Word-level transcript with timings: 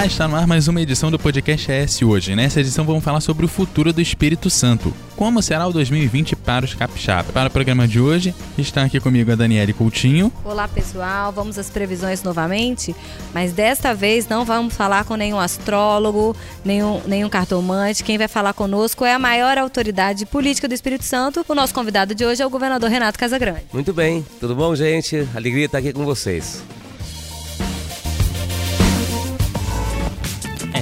Olá, 0.00 0.06
está 0.06 0.26
no 0.26 0.34
ar 0.34 0.46
mais 0.46 0.66
uma 0.66 0.80
edição 0.80 1.10
do 1.10 1.18
Podcast 1.18 1.70
ES 1.70 2.00
hoje. 2.00 2.34
Nessa 2.34 2.60
edição 2.60 2.86
vamos 2.86 3.04
falar 3.04 3.20
sobre 3.20 3.44
o 3.44 3.48
futuro 3.48 3.92
do 3.92 4.00
Espírito 4.00 4.48
Santo. 4.48 4.94
Como 5.14 5.42
será 5.42 5.66
o 5.66 5.72
2020 5.74 6.36
para 6.36 6.64
os 6.64 6.72
capixabas? 6.72 7.30
Para 7.32 7.50
o 7.50 7.52
programa 7.52 7.86
de 7.86 8.00
hoje, 8.00 8.34
está 8.56 8.82
aqui 8.82 8.98
comigo 8.98 9.30
a 9.30 9.34
Daniele 9.34 9.74
Coutinho. 9.74 10.32
Olá 10.42 10.66
pessoal, 10.66 11.30
vamos 11.30 11.58
às 11.58 11.68
previsões 11.68 12.22
novamente, 12.22 12.96
mas 13.34 13.52
desta 13.52 13.92
vez 13.92 14.26
não 14.26 14.42
vamos 14.42 14.74
falar 14.74 15.04
com 15.04 15.16
nenhum 15.16 15.38
astrólogo, 15.38 16.34
nenhum, 16.64 17.02
nenhum 17.06 17.28
cartomante. 17.28 18.02
Quem 18.02 18.16
vai 18.16 18.26
falar 18.26 18.54
conosco 18.54 19.04
é 19.04 19.12
a 19.12 19.18
maior 19.18 19.58
autoridade 19.58 20.24
política 20.24 20.66
do 20.66 20.72
Espírito 20.72 21.04
Santo. 21.04 21.44
O 21.46 21.54
nosso 21.54 21.74
convidado 21.74 22.14
de 22.14 22.24
hoje 22.24 22.40
é 22.40 22.46
o 22.46 22.48
governador 22.48 22.88
Renato 22.88 23.18
Casagrande. 23.18 23.66
Muito 23.70 23.92
bem, 23.92 24.24
tudo 24.40 24.56
bom, 24.56 24.74
gente? 24.74 25.28
Alegria 25.34 25.66
estar 25.66 25.76
aqui 25.76 25.92
com 25.92 26.06
vocês. 26.06 26.62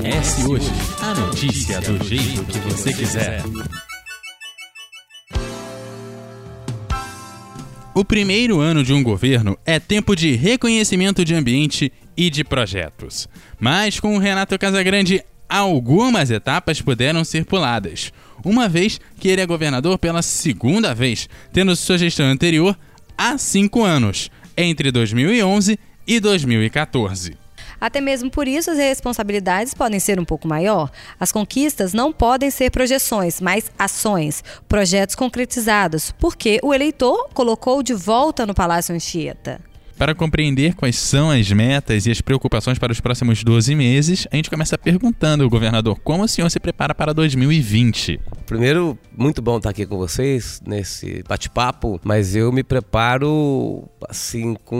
ES 0.04 0.44
Hoje, 0.46 0.70
a 1.02 1.12
notícia 1.12 1.80
do 1.80 2.02
jeito 2.04 2.44
que 2.44 2.58
você 2.60 2.92
quiser. 2.92 3.42
O 7.92 8.04
primeiro 8.04 8.60
ano 8.60 8.84
de 8.84 8.92
um 8.92 9.02
governo 9.02 9.58
é 9.66 9.80
tempo 9.80 10.14
de 10.14 10.36
reconhecimento 10.36 11.24
de 11.24 11.34
ambiente 11.34 11.92
e 12.16 12.30
de 12.30 12.44
projetos. 12.44 13.28
Mas 13.58 13.98
com 13.98 14.14
o 14.14 14.20
Renato 14.20 14.56
Casagrande, 14.56 15.20
algumas 15.48 16.30
etapas 16.30 16.80
puderam 16.80 17.24
ser 17.24 17.44
puladas, 17.44 18.12
uma 18.44 18.68
vez 18.68 19.00
que 19.18 19.26
ele 19.26 19.40
é 19.40 19.46
governador 19.46 19.98
pela 19.98 20.22
segunda 20.22 20.94
vez, 20.94 21.28
tendo 21.52 21.74
sua 21.74 21.98
gestão 21.98 22.26
anterior 22.26 22.78
há 23.16 23.36
cinco 23.36 23.83
anos, 23.83 24.30
entre 24.56 24.92
2011 24.92 25.77
e 26.06 26.20
2014. 26.20 27.47
Até 27.80 28.00
mesmo 28.00 28.30
por 28.30 28.48
isso, 28.48 28.70
as 28.70 28.78
responsabilidades 28.78 29.74
podem 29.74 30.00
ser 30.00 30.18
um 30.18 30.24
pouco 30.24 30.48
maior. 30.48 30.90
As 31.18 31.32
conquistas 31.32 31.92
não 31.92 32.12
podem 32.12 32.50
ser 32.50 32.70
projeções, 32.70 33.40
mas 33.40 33.70
ações, 33.78 34.42
projetos 34.68 35.14
concretizados, 35.14 36.12
porque 36.18 36.58
o 36.62 36.74
eleitor 36.74 37.28
colocou 37.32 37.82
de 37.82 37.94
volta 37.94 38.46
no 38.46 38.54
Palácio 38.54 38.94
Anchieta. 38.94 39.60
Para 39.98 40.14
compreender 40.14 40.74
quais 40.76 40.94
são 40.96 41.28
as 41.28 41.50
metas 41.50 42.06
e 42.06 42.10
as 42.12 42.20
preocupações 42.20 42.78
para 42.78 42.92
os 42.92 43.00
próximos 43.00 43.42
12 43.42 43.74
meses, 43.74 44.28
a 44.30 44.36
gente 44.36 44.48
começa 44.48 44.78
perguntando 44.78 45.42
ao 45.42 45.50
governador 45.50 45.98
como 46.04 46.22
o 46.22 46.28
senhor 46.28 46.48
se 46.52 46.60
prepara 46.60 46.94
para 46.94 47.12
2020. 47.12 48.20
Primeiro, 48.46 48.96
muito 49.16 49.42
bom 49.42 49.56
estar 49.56 49.70
aqui 49.70 49.84
com 49.84 49.98
vocês 49.98 50.62
nesse 50.64 51.24
bate-papo, 51.28 52.00
mas 52.04 52.36
eu 52.36 52.52
me 52.52 52.62
preparo 52.62 53.88
assim 54.08 54.54
com 54.64 54.76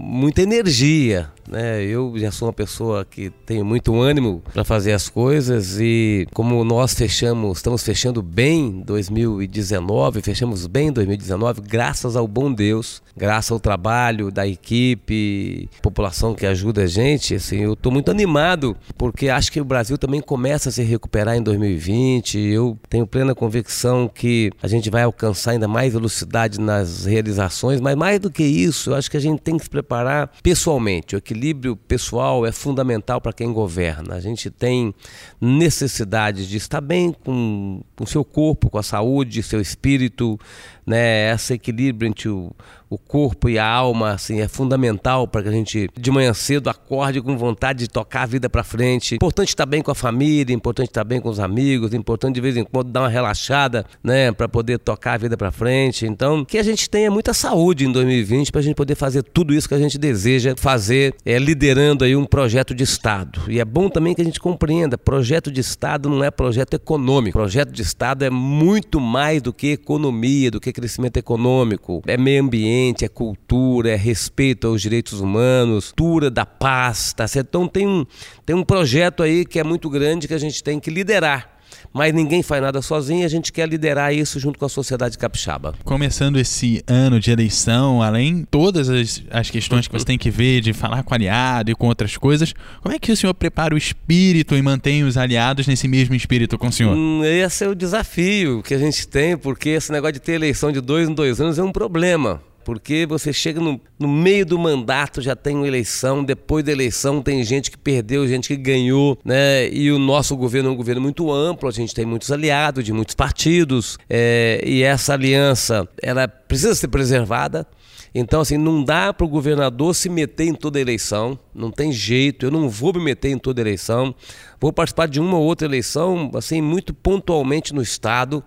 muita 0.00 0.42
energia, 0.42 1.28
né? 1.48 1.82
Eu 1.82 2.12
já 2.16 2.30
sou 2.30 2.48
uma 2.48 2.52
pessoa 2.52 3.04
que 3.04 3.30
tenho 3.44 3.64
muito 3.64 3.94
ânimo 4.00 4.42
para 4.52 4.64
fazer 4.64 4.92
as 4.92 5.08
coisas 5.08 5.78
e 5.80 6.26
como 6.32 6.64
nós 6.64 6.94
fechamos, 6.94 7.58
estamos 7.58 7.82
fechando 7.82 8.22
bem 8.22 8.82
2019, 8.84 10.22
fechamos 10.22 10.66
bem 10.66 10.92
2019, 10.92 11.60
graças 11.62 12.16
ao 12.16 12.26
bom 12.26 12.52
Deus, 12.52 13.02
graças 13.16 13.50
ao 13.50 13.60
trabalho 13.60 14.30
da 14.30 14.46
equipe, 14.46 15.68
população 15.80 16.34
que 16.34 16.46
ajuda 16.46 16.82
a 16.82 16.86
gente, 16.86 17.34
assim, 17.34 17.58
eu 17.58 17.72
estou 17.74 17.92
muito 17.92 18.10
animado 18.10 18.76
porque 18.96 19.28
acho 19.28 19.50
que 19.50 19.60
o 19.60 19.64
Brasil 19.64 19.98
também 19.98 20.20
começa 20.20 20.68
a 20.68 20.72
se 20.72 20.82
recuperar 20.82 21.36
em 21.36 21.42
2020. 21.42 22.38
Eu 22.38 22.78
tenho 22.88 23.06
plena 23.06 23.34
convicção 23.34 24.08
que 24.12 24.50
a 24.62 24.68
gente 24.68 24.90
vai 24.90 25.02
alcançar 25.02 25.52
ainda 25.52 25.68
mais 25.68 25.92
velocidade 25.92 26.60
nas 26.60 27.04
realizações, 27.04 27.80
mas 27.80 27.96
mais 27.96 28.20
do 28.20 28.30
que 28.30 28.42
isso, 28.42 28.90
eu 28.90 28.94
acho 28.94 29.10
que 29.10 29.16
a 29.16 29.20
gente 29.20 29.40
tem 29.40 29.56
que 29.56 29.64
se 29.64 29.70
preparar 29.70 30.30
pessoalmente. 30.42 31.16
O 31.16 31.22
equilíbrio 31.32 31.74
pessoal 31.74 32.46
é 32.46 32.52
fundamental 32.52 33.20
para 33.20 33.32
quem 33.32 33.52
governa. 33.52 34.14
A 34.14 34.20
gente 34.20 34.50
tem 34.50 34.94
necessidade 35.40 36.46
de 36.46 36.56
estar 36.58 36.80
bem 36.80 37.12
com 37.12 37.80
o 37.98 38.06
seu 38.06 38.24
corpo, 38.24 38.68
com 38.70 38.78
a 38.78 38.82
saúde, 38.82 39.42
seu 39.42 39.60
espírito, 39.60 40.38
né? 40.86 41.32
Esse 41.32 41.54
equilíbrio 41.54 42.08
entre 42.08 42.28
o, 42.28 42.52
o 42.92 42.98
corpo 42.98 43.48
e 43.48 43.58
a 43.58 43.66
alma, 43.66 44.12
assim, 44.12 44.40
é 44.40 44.48
fundamental 44.48 45.26
para 45.26 45.44
que 45.44 45.48
a 45.48 45.52
gente 45.52 45.88
de 45.98 46.10
manhã 46.10 46.34
cedo 46.34 46.68
acorde 46.68 47.22
com 47.22 47.36
vontade 47.38 47.80
de 47.80 47.88
tocar 47.88 48.22
a 48.22 48.26
vida 48.26 48.50
para 48.50 48.62
frente. 48.62 49.14
Importante 49.14 49.48
estar 49.48 49.64
bem 49.64 49.80
com 49.80 49.90
a 49.90 49.94
família, 49.94 50.52
importante 50.52 50.88
estar 50.88 51.04
bem 51.04 51.20
com 51.20 51.30
os 51.30 51.40
amigos, 51.40 51.94
importante 51.94 52.34
de 52.34 52.40
vez 52.42 52.56
em 52.56 52.64
quando 52.64 52.90
dar 52.90 53.00
uma 53.00 53.08
relaxada, 53.08 53.86
né, 54.04 54.30
para 54.30 54.46
poder 54.46 54.78
tocar 54.78 55.14
a 55.14 55.16
vida 55.16 55.36
para 55.38 55.50
frente. 55.50 56.06
Então, 56.06 56.44
que 56.44 56.58
a 56.58 56.62
gente 56.62 56.90
tenha 56.90 57.10
muita 57.10 57.32
saúde 57.32 57.86
em 57.86 57.92
2020 57.92 58.52
para 58.52 58.60
a 58.60 58.64
gente 58.64 58.74
poder 58.74 58.94
fazer 58.94 59.22
tudo 59.22 59.54
isso 59.54 59.68
que 59.68 59.74
a 59.74 59.78
gente 59.78 59.96
deseja 59.96 60.54
fazer, 60.56 61.14
é 61.24 61.38
liderando 61.38 62.04
aí 62.04 62.14
um 62.14 62.26
projeto 62.26 62.74
de 62.74 62.84
Estado. 62.84 63.40
E 63.48 63.58
é 63.58 63.64
bom 63.64 63.88
também 63.88 64.14
que 64.14 64.20
a 64.20 64.24
gente 64.24 64.40
compreenda, 64.40 64.98
projeto 64.98 65.50
de 65.50 65.60
Estado 65.60 66.10
não 66.10 66.22
é 66.22 66.30
projeto 66.30 66.74
econômico. 66.74 67.38
Projeto 67.38 67.72
de 67.72 67.80
Estado 67.80 68.22
é 68.24 68.30
muito 68.30 69.00
mais 69.00 69.40
do 69.40 69.52
que 69.52 69.72
economia, 69.72 70.50
do 70.50 70.60
que 70.60 70.71
crescimento 70.72 71.16
econômico, 71.16 72.02
é 72.06 72.16
meio 72.16 72.42
ambiente, 72.42 73.04
é 73.04 73.08
cultura, 73.08 73.90
é 73.90 73.96
respeito 73.96 74.66
aos 74.66 74.80
direitos 74.80 75.20
humanos, 75.20 75.86
cultura 75.86 76.30
da 76.30 76.46
paz, 76.46 77.12
tá 77.12 77.26
certo? 77.28 77.48
Então 77.48 77.68
tem 77.68 77.86
um, 77.86 78.06
tem 78.44 78.56
um 78.56 78.64
projeto 78.64 79.22
aí 79.22 79.44
que 79.44 79.58
é 79.58 79.64
muito 79.64 79.88
grande 79.90 80.26
que 80.26 80.34
a 80.34 80.38
gente 80.38 80.62
tem 80.62 80.80
que 80.80 80.90
liderar 80.90 81.51
mas 81.92 82.12
ninguém 82.12 82.42
faz 82.42 82.62
nada 82.62 82.82
sozinho, 82.82 83.24
a 83.24 83.28
gente 83.28 83.52
quer 83.52 83.68
liderar 83.68 84.14
isso 84.14 84.38
junto 84.38 84.58
com 84.58 84.64
a 84.64 84.68
sociedade 84.68 85.16
capixaba. 85.18 85.74
Começando 85.84 86.38
esse 86.38 86.82
ano 86.86 87.18
de 87.18 87.30
eleição, 87.30 88.02
além 88.02 88.46
todas 88.50 88.88
as, 88.88 89.22
as 89.30 89.50
questões 89.50 89.86
que 89.86 89.92
você 89.92 90.04
tem 90.04 90.18
que 90.18 90.30
ver 90.30 90.60
de 90.60 90.72
falar 90.72 91.02
com 91.02 91.14
aliado 91.14 91.70
e 91.70 91.74
com 91.74 91.86
outras 91.86 92.16
coisas, 92.16 92.54
como 92.80 92.94
é 92.94 92.98
que 92.98 93.12
o 93.12 93.16
senhor 93.16 93.34
prepara 93.34 93.74
o 93.74 93.78
espírito 93.78 94.56
e 94.56 94.62
mantém 94.62 95.04
os 95.04 95.16
aliados 95.16 95.66
nesse 95.66 95.88
mesmo 95.88 96.14
espírito 96.14 96.58
com 96.58 96.68
o 96.68 96.72
senhor? 96.72 96.96
Hum, 96.96 97.24
esse 97.24 97.64
é 97.64 97.68
o 97.68 97.74
desafio 97.74 98.62
que 98.62 98.74
a 98.74 98.78
gente 98.78 99.06
tem, 99.06 99.36
porque 99.36 99.70
esse 99.70 99.90
negócio 99.92 100.14
de 100.14 100.20
ter 100.20 100.32
eleição 100.32 100.72
de 100.72 100.80
dois 100.80 101.08
em 101.08 101.14
dois 101.14 101.40
anos 101.40 101.58
é 101.58 101.62
um 101.62 101.72
problema 101.72 102.40
porque 102.64 103.06
você 103.06 103.32
chega 103.32 103.60
no, 103.60 103.80
no, 103.98 104.08
meio 104.08 104.44
do 104.46 104.58
mandato, 104.58 105.20
já 105.20 105.34
tem 105.36 105.56
uma 105.56 105.66
eleição, 105.66 106.24
depois 106.24 106.64
da 106.64 106.72
eleição 106.72 107.22
tem 107.22 107.42
gente 107.44 107.70
que 107.70 107.78
perdeu, 107.78 108.26
gente 108.26 108.48
que 108.48 108.56
ganhou, 108.56 109.18
né? 109.24 109.68
E 109.68 109.90
o 109.90 109.98
nosso 109.98 110.36
governo 110.36 110.70
é 110.70 110.72
um 110.72 110.76
governo 110.76 111.00
muito 111.00 111.30
amplo, 111.30 111.68
a 111.68 111.72
gente 111.72 111.94
tem 111.94 112.04
muitos 112.04 112.30
aliados 112.30 112.84
de 112.84 112.92
muitos 112.92 113.14
partidos, 113.14 113.98
é, 114.08 114.62
e 114.64 114.82
essa 114.82 115.12
aliança, 115.14 115.88
ela 116.02 116.26
precisa 116.28 116.74
ser 116.74 116.88
preservada. 116.88 117.66
Então, 118.14 118.42
assim, 118.42 118.58
não 118.58 118.84
dá 118.84 119.12
para 119.12 119.24
o 119.24 119.28
governador 119.28 119.94
se 119.94 120.08
meter 120.10 120.44
em 120.44 120.54
toda 120.54 120.78
eleição, 120.78 121.38
não 121.54 121.70
tem 121.70 121.90
jeito, 121.90 122.44
eu 122.44 122.50
não 122.50 122.68
vou 122.68 122.92
me 122.92 123.00
meter 123.00 123.30
em 123.30 123.38
toda 123.38 123.60
eleição, 123.60 124.14
vou 124.60 124.70
participar 124.70 125.08
de 125.08 125.18
uma 125.18 125.38
ou 125.38 125.44
outra 125.44 125.66
eleição, 125.66 126.30
assim, 126.34 126.60
muito 126.60 126.92
pontualmente 126.92 127.72
no 127.72 127.80
Estado. 127.80 128.44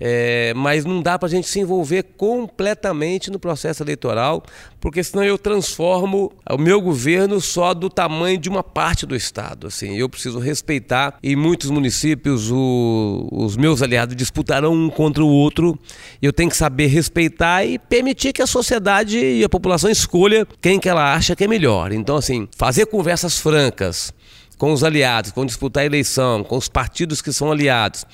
É, 0.00 0.52
mas 0.54 0.84
não 0.84 1.02
dá 1.02 1.18
para 1.18 1.26
a 1.26 1.30
gente 1.30 1.48
se 1.48 1.58
envolver 1.58 2.04
completamente 2.16 3.30
no 3.30 3.38
processo 3.38 3.82
eleitoral, 3.82 4.44
porque 4.80 5.02
senão 5.02 5.24
eu 5.24 5.36
transformo 5.36 6.32
o 6.48 6.56
meu 6.56 6.80
governo 6.80 7.40
só 7.40 7.74
do 7.74 7.90
tamanho 7.90 8.38
de 8.38 8.48
uma 8.48 8.62
parte 8.62 9.04
do 9.04 9.16
Estado. 9.16 9.66
Assim, 9.66 9.96
eu 9.96 10.08
preciso 10.08 10.38
respeitar. 10.38 11.18
Em 11.22 11.34
muitos 11.34 11.70
municípios, 11.70 12.50
o, 12.50 13.28
os 13.32 13.56
meus 13.56 13.82
aliados 13.82 14.14
disputarão 14.14 14.72
um 14.72 14.88
contra 14.88 15.24
o 15.24 15.28
outro. 15.28 15.76
Eu 16.22 16.32
tenho 16.32 16.50
que 16.50 16.56
saber 16.56 16.86
respeitar 16.86 17.64
e 17.64 17.78
permitir 17.78 18.32
que 18.32 18.42
a 18.42 18.46
sociedade 18.46 19.18
e 19.18 19.42
a 19.42 19.48
população 19.48 19.90
escolha 19.90 20.46
quem 20.60 20.78
que 20.78 20.88
ela 20.88 21.12
acha 21.12 21.34
que 21.34 21.44
é 21.44 21.48
melhor. 21.48 21.92
Então, 21.92 22.16
assim, 22.16 22.48
fazer 22.56 22.86
conversas 22.86 23.38
francas 23.38 24.12
com 24.58 24.72
os 24.72 24.82
aliados, 24.82 25.30
com 25.30 25.46
disputar 25.46 25.84
a 25.84 25.86
eleição, 25.86 26.42
com 26.42 26.56
os 26.56 26.68
partidos 26.68 27.22
que 27.22 27.32
são 27.32 27.50
aliados, 27.50 28.04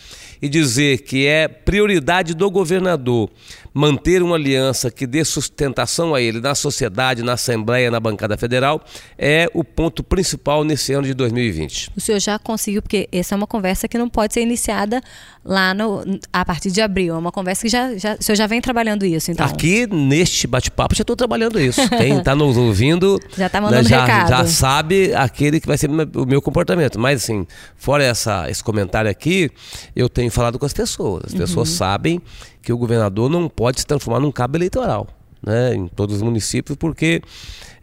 e 0.41 0.49
dizer 0.49 0.99
que 0.99 1.27
é 1.27 1.49
prioridade 1.49 2.35
do 2.35 2.51
governador 2.51 3.31
manter 3.75 4.23
uma 4.23 4.37
aliança 4.37 4.89
que 4.89 5.05
dê 5.05 5.25
sustentação 5.25 6.15
a 6.15 6.23
ele 6.23 6.41
na 6.41 6.55
sociedade, 6.55 7.25
na 7.25 7.33
Assembleia, 7.33 7.91
na 7.91 7.99
bancada 7.99 8.37
federal, 8.39 8.81
é 9.19 9.51
o 9.53 9.65
ponto 9.65 10.05
principal 10.05 10.63
nesse 10.63 10.93
ano 10.93 11.05
de 11.05 11.13
2020. 11.13 11.91
O 11.97 12.01
senhor 12.01 12.21
já 12.21 12.39
conseguiu, 12.39 12.81
porque 12.81 13.09
essa 13.11 13.35
é 13.35 13.37
uma 13.37 13.49
conversa 13.49 13.89
que 13.89 13.99
não 13.99 14.09
pode 14.09 14.33
ser 14.33 14.43
iniciada 14.43 15.03
lá 15.45 15.75
no, 15.75 16.05
a 16.33 16.45
partir 16.45 16.71
de 16.71 16.81
abril. 16.81 17.17
É 17.17 17.19
uma 17.19 17.33
conversa 17.33 17.63
que 17.63 17.69
já, 17.69 17.97
já, 17.97 18.15
o 18.15 18.23
senhor 18.23 18.37
já 18.37 18.47
vem 18.47 18.61
trabalhando 18.61 19.05
isso, 19.05 19.33
então. 19.33 19.45
Aqui, 19.45 19.89
neste 19.89 20.47
bate-papo, 20.47 20.95
já 20.95 21.03
estou 21.03 21.17
trabalhando 21.17 21.59
isso. 21.59 21.81
Quem 21.91 22.19
está 22.19 22.37
nos 22.37 22.57
ouvindo 22.57 23.21
já, 23.37 23.49
tá 23.49 23.61
mandando 23.61 23.89
já, 23.89 24.05
recado. 24.05 24.29
já 24.29 24.47
sabe 24.47 25.13
aquele 25.15 25.59
que 25.59 25.67
vai 25.67 25.77
ser 25.77 25.91
o 25.91 26.25
meu 26.25 26.34
comportamento. 26.43 26.99
Mas, 26.99 27.23
assim, 27.23 27.47
fora 27.77 28.03
essa, 28.03 28.51
esse 28.51 28.63
comentário 28.63 29.11
aqui, 29.11 29.51
eu 29.95 30.09
tenho 30.09 30.31
falado 30.31 30.59
com 30.59 30.67
as 30.67 30.73
pessoas. 30.73 31.25
As 31.27 31.33
uhum. 31.33 31.39
pessoas 31.39 31.69
sabem 31.71 32.21
que 32.63 32.73
o 32.73 32.79
governador 32.79 33.31
não 33.31 33.49
pode 33.49 33.81
se 33.81 33.87
transformar 33.87 34.21
num 34.21 34.33
cabo 34.33 34.57
eleitoral. 34.57 35.07
Né, 35.47 35.75
em 35.75 35.87
todos 35.89 36.17
os 36.17 36.23
municípios, 36.23 36.75
porque 36.75 37.21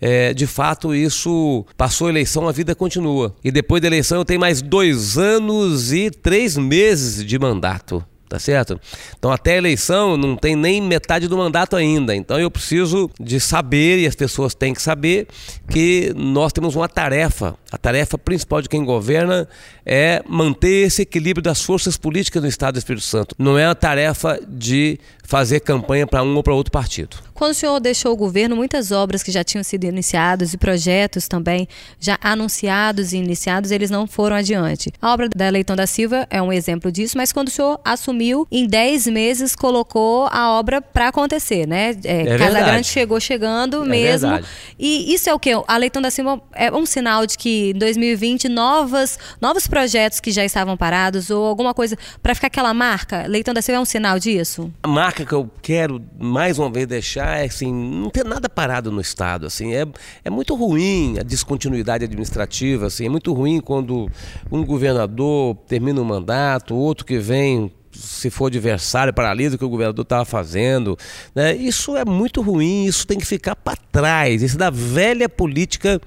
é, 0.01 0.33
de 0.33 0.47
fato 0.47 0.95
isso 0.95 1.63
passou 1.77 2.07
a 2.07 2.09
eleição, 2.09 2.49
a 2.49 2.51
vida 2.51 2.73
continua. 2.73 3.35
E 3.43 3.51
depois 3.51 3.79
da 3.79 3.87
eleição 3.87 4.17
eu 4.17 4.25
tenho 4.25 4.39
mais 4.39 4.63
dois 4.63 5.15
anos 5.15 5.93
e 5.93 6.09
três 6.09 6.57
meses 6.57 7.23
de 7.23 7.37
mandato. 7.37 8.03
Tá 8.31 8.39
certo? 8.39 8.79
Então 9.19 9.29
até 9.29 9.55
a 9.55 9.57
eleição 9.57 10.15
não 10.15 10.37
tem 10.37 10.55
nem 10.55 10.81
metade 10.81 11.27
do 11.27 11.37
mandato 11.37 11.75
ainda. 11.75 12.15
Então 12.15 12.39
eu 12.39 12.49
preciso 12.49 13.11
de 13.19 13.41
saber 13.41 13.99
e 13.99 14.07
as 14.07 14.15
pessoas 14.15 14.55
têm 14.55 14.73
que 14.73 14.81
saber 14.81 15.27
que 15.69 16.13
nós 16.15 16.53
temos 16.53 16.73
uma 16.77 16.87
tarefa. 16.87 17.57
A 17.69 17.77
tarefa 17.77 18.17
principal 18.17 18.61
de 18.61 18.69
quem 18.69 18.85
governa 18.85 19.49
é 19.85 20.23
manter 20.29 20.87
esse 20.87 21.01
equilíbrio 21.01 21.43
das 21.43 21.61
forças 21.61 21.97
políticas 21.97 22.41
no 22.41 22.47
Estado 22.47 22.75
do 22.75 22.77
Espírito 22.77 23.05
Santo. 23.05 23.35
Não 23.37 23.57
é 23.57 23.65
a 23.65 23.75
tarefa 23.75 24.39
de 24.47 24.97
fazer 25.31 25.61
campanha 25.61 26.05
para 26.05 26.23
um 26.23 26.35
ou 26.35 26.43
para 26.43 26.53
outro 26.53 26.71
partido. 26.71 27.15
Quando 27.33 27.51
o 27.51 27.55
senhor 27.55 27.79
deixou 27.79 28.11
o 28.11 28.17
governo, 28.17 28.55
muitas 28.55 28.91
obras 28.91 29.23
que 29.23 29.31
já 29.31 29.43
tinham 29.43 29.63
sido 29.63 29.85
iniciadas 29.85 30.53
e 30.53 30.57
projetos 30.57 31.27
também 31.27 31.67
já 31.99 32.19
anunciados 32.21 33.13
e 33.13 33.17
iniciados, 33.17 33.71
eles 33.71 33.89
não 33.89 34.05
foram 34.05 34.35
adiante. 34.35 34.91
A 35.01 35.11
obra 35.11 35.29
da 35.33 35.49
Leitão 35.49 35.75
da 35.75 35.87
Silva 35.87 36.27
é 36.29 36.41
um 36.41 36.51
exemplo 36.51 36.91
disso, 36.91 37.17
mas 37.17 37.31
quando 37.31 37.47
o 37.47 37.51
senhor 37.51 37.79
assumiu, 37.83 38.20
em 38.51 38.67
10 38.67 39.07
meses 39.07 39.55
colocou 39.55 40.27
a 40.31 40.51
obra 40.51 40.81
para 40.81 41.07
acontecer, 41.07 41.67
né? 41.67 41.89
É, 42.03 42.25
Casa 42.25 42.37
verdade. 42.37 42.65
Grande 42.65 42.87
chegou 42.87 43.19
chegando 43.19 43.83
É 43.83 43.87
mesmo. 43.87 44.29
verdade. 44.29 44.47
E 44.79 45.13
isso 45.13 45.29
é 45.29 45.33
o 45.33 45.39
que? 45.39 45.51
A 45.67 45.77
Leitão 45.77 46.01
da 46.01 46.11
Silva 46.11 46.41
é 46.53 46.71
um 46.71 46.85
sinal 46.85 47.25
de 47.25 47.37
que 47.37 47.71
em 47.71 47.77
2020 47.79 48.47
novas, 48.49 49.17
novos 49.39 49.67
projetos 49.67 50.19
que 50.19 50.31
já 50.31 50.43
estavam 50.45 50.77
parados 50.77 51.29
ou 51.29 51.45
alguma 51.45 51.73
coisa 51.73 51.97
para 52.21 52.35
ficar 52.35 52.47
aquela 52.47 52.73
marca. 52.73 53.25
Leitão 53.27 53.53
da 53.53 53.61
Silva 53.61 53.77
é 53.77 53.81
um 53.81 53.85
sinal 53.85 54.19
disso? 54.19 54.71
A 54.83 54.87
marca 54.87 55.25
que 55.25 55.33
eu 55.33 55.49
quero 55.61 56.01
mais 56.19 56.59
uma 56.59 56.69
vez 56.69 56.85
deixar 56.87 57.39
é 57.41 57.45
assim, 57.45 57.73
não 57.73 58.09
ter 58.09 58.23
nada 58.25 58.47
parado 58.49 58.91
no 58.91 59.01
estado, 59.01 59.45
assim, 59.45 59.73
é, 59.73 59.85
é 60.23 60.29
muito 60.29 60.53
ruim 60.55 61.17
a 61.19 61.23
descontinuidade 61.23 62.03
administrativa, 62.05 62.87
assim, 62.87 63.05
é 63.05 63.09
muito 63.09 63.33
ruim 63.33 63.59
quando 63.59 64.09
um 64.51 64.63
governador 64.65 65.55
termina 65.67 66.01
o 66.01 66.05
mandato, 66.05 66.75
outro 66.75 67.05
que 67.05 67.17
vem 67.19 67.71
se 67.93 68.29
for 68.29 68.47
adversário, 68.47 69.13
paralisa 69.13 69.55
o 69.55 69.59
que 69.59 69.65
o 69.65 69.69
governador 69.69 70.03
estava 70.03 70.25
fazendo. 70.25 70.97
Né? 71.35 71.55
Isso 71.55 71.95
é 71.95 72.05
muito 72.05 72.41
ruim, 72.41 72.85
isso 72.85 73.05
tem 73.05 73.17
que 73.17 73.25
ficar 73.25 73.55
para 73.55 73.77
trás. 73.91 74.41
Isso 74.41 74.55
é 74.55 74.59
da 74.59 74.69
velha 74.69 75.27
política 75.27 76.01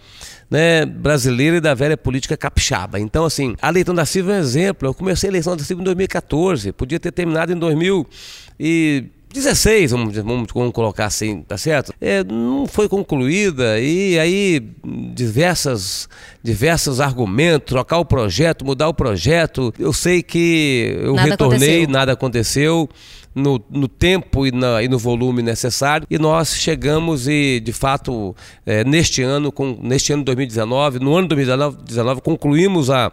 né, 0.51 0.85
brasileira 0.85 1.57
e 1.57 1.61
da 1.61 1.75
velha 1.75 1.97
política 1.97 2.37
capixaba. 2.37 3.01
Então, 3.01 3.25
assim, 3.25 3.57
a 3.61 3.71
Leitão 3.71 3.95
da 3.95 4.05
Silva 4.05 4.33
é 4.33 4.37
um 4.37 4.39
exemplo. 4.39 4.89
Eu 4.89 4.95
comecei 4.95 5.29
a 5.29 5.33
eleição 5.33 5.57
da 5.57 5.65
Silva 5.65 5.83
em 5.83 5.85
2014, 5.85 6.73
podia 6.73 7.01
ter 7.01 7.13
terminado 7.13 7.53
em 7.53 7.59
2016, 9.35 9.91
vamos, 9.91 10.17
vamos, 10.17 10.49
vamos 10.55 10.73
colocar 10.73 11.07
assim, 11.07 11.43
tá 11.43 11.59
certo? 11.59 11.93
É, 12.01 12.23
não 12.23 12.67
foi 12.67 12.89
concluída 12.89 13.81
e 13.81 14.17
aí 14.19 14.63
diversas, 15.13 16.09
diversos 16.43 17.01
argumentos, 17.01 17.67
trocar 17.67 17.99
o 17.99 18.05
projeto, 18.05 18.65
mudar 18.65 18.89
o 18.89 18.95
projeto. 18.95 19.75
Eu 19.77 19.93
sei 19.93 20.23
que 20.23 20.97
eu 21.03 21.15
Nada 21.15 21.31
retornei, 21.31 21.69
aconteceu. 21.69 21.89
nada 21.93 22.13
aconteceu 22.13 22.89
no, 23.35 23.61
no 23.71 23.89
tempo 23.89 24.47
e, 24.47 24.53
na- 24.53 24.83
e 24.83 24.89
no 24.89 24.99
volume 24.99 25.43
necessário 25.43 26.07
e 26.09 26.19
nós 26.19 26.55
chegamos 26.57 27.27
e 27.27 27.59
de 27.61 27.73
fato 27.73 28.35
eh, 28.65 28.85
neste 28.85 29.23
ano 29.23 29.51
com 29.51 29.77
neste 29.83 30.13
ano 30.13 30.23
de 30.23 30.27
2019 30.27 30.99
no 31.01 31.13
ano 31.15 31.23
de 31.29 31.35
2019 31.35 31.79
19, 31.85 32.21
concluímos 32.21 32.91
a, 32.91 33.11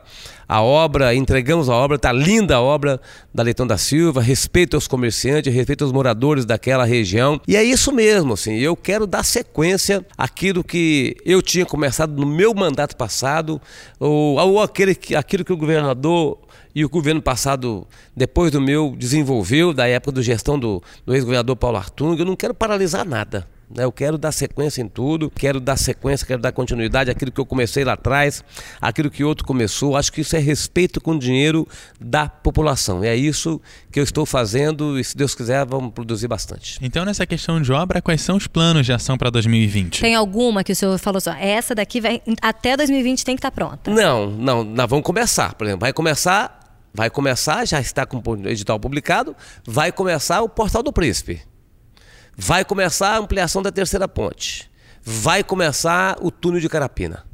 a 0.47 0.61
obra 0.61 1.15
entregamos 1.15 1.69
a 1.69 1.73
obra 1.73 1.95
está 1.95 2.11
linda 2.11 2.55
a 2.57 2.61
obra 2.61 3.01
da 3.33 3.41
Leitão 3.41 3.65
da 3.65 3.77
Silva 3.79 4.21
respeito 4.21 4.75
aos 4.75 4.87
comerciantes 4.87 5.51
respeito 5.53 5.83
aos 5.83 5.91
moradores 5.91 6.45
daquela 6.45 6.85
região 6.85 7.41
e 7.47 7.55
é 7.55 7.63
isso 7.63 7.91
mesmo 7.91 8.33
assim 8.33 8.55
eu 8.57 8.75
quero 8.75 9.07
dar 9.07 9.23
sequência 9.23 10.05
àquilo 10.17 10.63
que 10.63 11.15
eu 11.25 11.41
tinha 11.41 11.65
começado 11.65 12.13
no 12.19 12.27
meu 12.27 12.53
mandato 12.53 12.95
passado 12.95 13.59
ou, 13.99 14.37
ou 14.37 14.61
aquele, 14.61 14.93
que- 14.93 15.15
aquilo 15.15 15.43
que 15.43 15.51
o 15.53 15.57
governador 15.57 16.37
e 16.73 16.83
o 16.85 16.89
governo 16.89 17.21
passado, 17.21 17.87
depois 18.15 18.51
do 18.51 18.61
meu, 18.61 18.95
desenvolveu, 18.97 19.73
da 19.73 19.87
época 19.87 20.11
do 20.13 20.23
gestão 20.23 20.57
do, 20.59 20.81
do 21.05 21.13
ex-governador 21.13 21.55
Paulo 21.55 21.77
Artung, 21.77 22.17
eu 22.19 22.25
não 22.25 22.35
quero 22.35 22.53
paralisar 22.53 23.05
nada. 23.05 23.47
né? 23.69 23.83
Eu 23.83 23.91
quero 23.91 24.17
dar 24.17 24.31
sequência 24.31 24.81
em 24.81 24.87
tudo, 24.87 25.29
quero 25.29 25.59
dar 25.59 25.77
sequência, 25.77 26.25
quero 26.27 26.41
dar 26.41 26.51
continuidade 26.51 27.09
àquilo 27.09 27.31
que 27.31 27.39
eu 27.39 27.45
comecei 27.45 27.83
lá 27.83 27.93
atrás, 27.93 28.43
aquilo 28.81 29.09
que 29.09 29.23
outro 29.23 29.45
começou. 29.45 29.95
Acho 29.97 30.11
que 30.11 30.21
isso 30.21 30.35
é 30.35 30.39
respeito 30.39 30.99
com 31.01 31.11
o 31.11 31.19
dinheiro 31.19 31.67
da 31.99 32.27
população. 32.29 33.03
E 33.03 33.07
é 33.07 33.15
isso 33.15 33.61
que 33.91 33.99
eu 33.99 34.03
estou 34.03 34.25
fazendo 34.25 34.99
e, 34.99 35.03
se 35.03 35.15
Deus 35.15 35.33
quiser, 35.35 35.65
vamos 35.65 35.93
produzir 35.93 36.27
bastante. 36.27 36.77
Então, 36.81 37.03
nessa 37.05 37.25
questão 37.25 37.61
de 37.61 37.71
obra, 37.71 38.01
quais 38.01 38.21
são 38.21 38.37
os 38.37 38.47
planos 38.47 38.85
de 38.85 38.93
ação 38.93 39.17
para 39.17 39.29
2020? 39.29 40.01
Tem 40.01 40.15
alguma 40.15 40.63
que 40.63 40.71
o 40.71 40.75
senhor 40.75 40.97
falou 40.97 41.17
assim, 41.17 41.29
ó, 41.29 41.33
essa 41.33 41.73
daqui 41.75 41.99
vai 42.01 42.21
até 42.41 42.75
2020 42.77 43.25
tem 43.25 43.35
que 43.35 43.39
estar 43.39 43.51
pronta? 43.51 43.91
Não, 43.91 44.29
não, 44.29 44.63
nós 44.63 44.89
vamos 44.89 45.05
começar. 45.05 45.53
Por 45.55 45.65
exemplo, 45.65 45.81
vai 45.81 45.93
começar, 45.93 46.60
vai 46.93 47.09
começar, 47.09 47.65
já 47.65 47.79
está 47.79 48.05
com 48.05 48.17
o 48.17 48.47
edital 48.47 48.79
publicado, 48.79 49.35
vai 49.65 49.91
começar 49.91 50.41
o 50.41 50.49
Portal 50.49 50.83
do 50.83 50.93
Príncipe. 50.93 51.41
Vai 52.35 52.65
começar 52.65 53.15
a 53.15 53.17
ampliação 53.17 53.61
da 53.61 53.71
terceira 53.71 54.07
ponte. 54.07 54.69
Vai 55.03 55.43
começar 55.43 56.17
o 56.21 56.31
túnel 56.31 56.59
de 56.59 56.69
Carapina. 56.69 57.25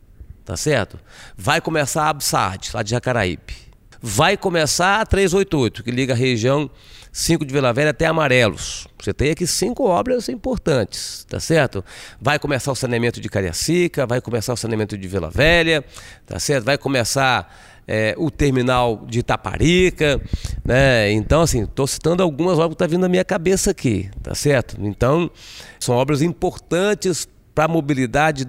Tá 0.44 0.56
certo? 0.56 1.00
Vai 1.36 1.60
começar 1.60 2.04
a 2.04 2.10
Absaad, 2.10 2.72
lá 2.74 2.82
de 2.82 2.92
Jacaraípe. 2.92 3.54
Vai 4.02 4.38
começar 4.38 5.02
a 5.02 5.06
388, 5.06 5.84
que 5.84 5.92
liga 5.92 6.14
a 6.14 6.16
região 6.16 6.70
5 7.12 7.44
de 7.44 7.52
Vila 7.52 7.74
Velha 7.74 7.90
até 7.90 8.06
Amarelos. 8.06 8.88
Você 9.00 9.12
tem 9.14 9.32
aqui 9.32 9.48
cinco 9.48 9.86
obras 9.86 10.30
importantes, 10.30 11.26
tá 11.28 11.40
certo? 11.40 11.84
Vai 12.22 12.38
começar 12.38 12.72
o 12.72 12.76
saneamento 12.76 13.20
de 13.20 13.28
Cariacica, 13.28 14.06
vai 14.06 14.22
começar 14.22 14.54
o 14.54 14.58
saneamento 14.58 14.98
de 14.98 15.08
Vila 15.08 15.30
Velha, 15.30 15.84
tá 16.26 16.40
certo? 16.40 16.64
Vai 16.64 16.78
começar 16.78 17.52
é, 17.88 18.14
o 18.18 18.30
terminal 18.30 19.06
de 19.08 19.20
Itaparica, 19.20 20.22
né? 20.66 21.12
Então, 21.12 21.42
assim, 21.42 21.64
estou 21.64 21.88
citando 21.88 22.22
algumas 22.22 22.54
obras 22.56 22.70
que 22.70 22.74
estão 22.74 22.88
vindo 22.90 23.02
na 23.02 23.10
minha 23.10 23.24
cabeça 23.24 23.72
aqui, 23.72 24.10
tá 24.22 24.36
certo? 24.36 24.78
Então, 24.80 25.32
são 25.80 25.96
obras 25.96 26.22
importantes 26.22 27.28
para 27.56 27.66
a 27.66 27.68
mobilidade 27.68 28.46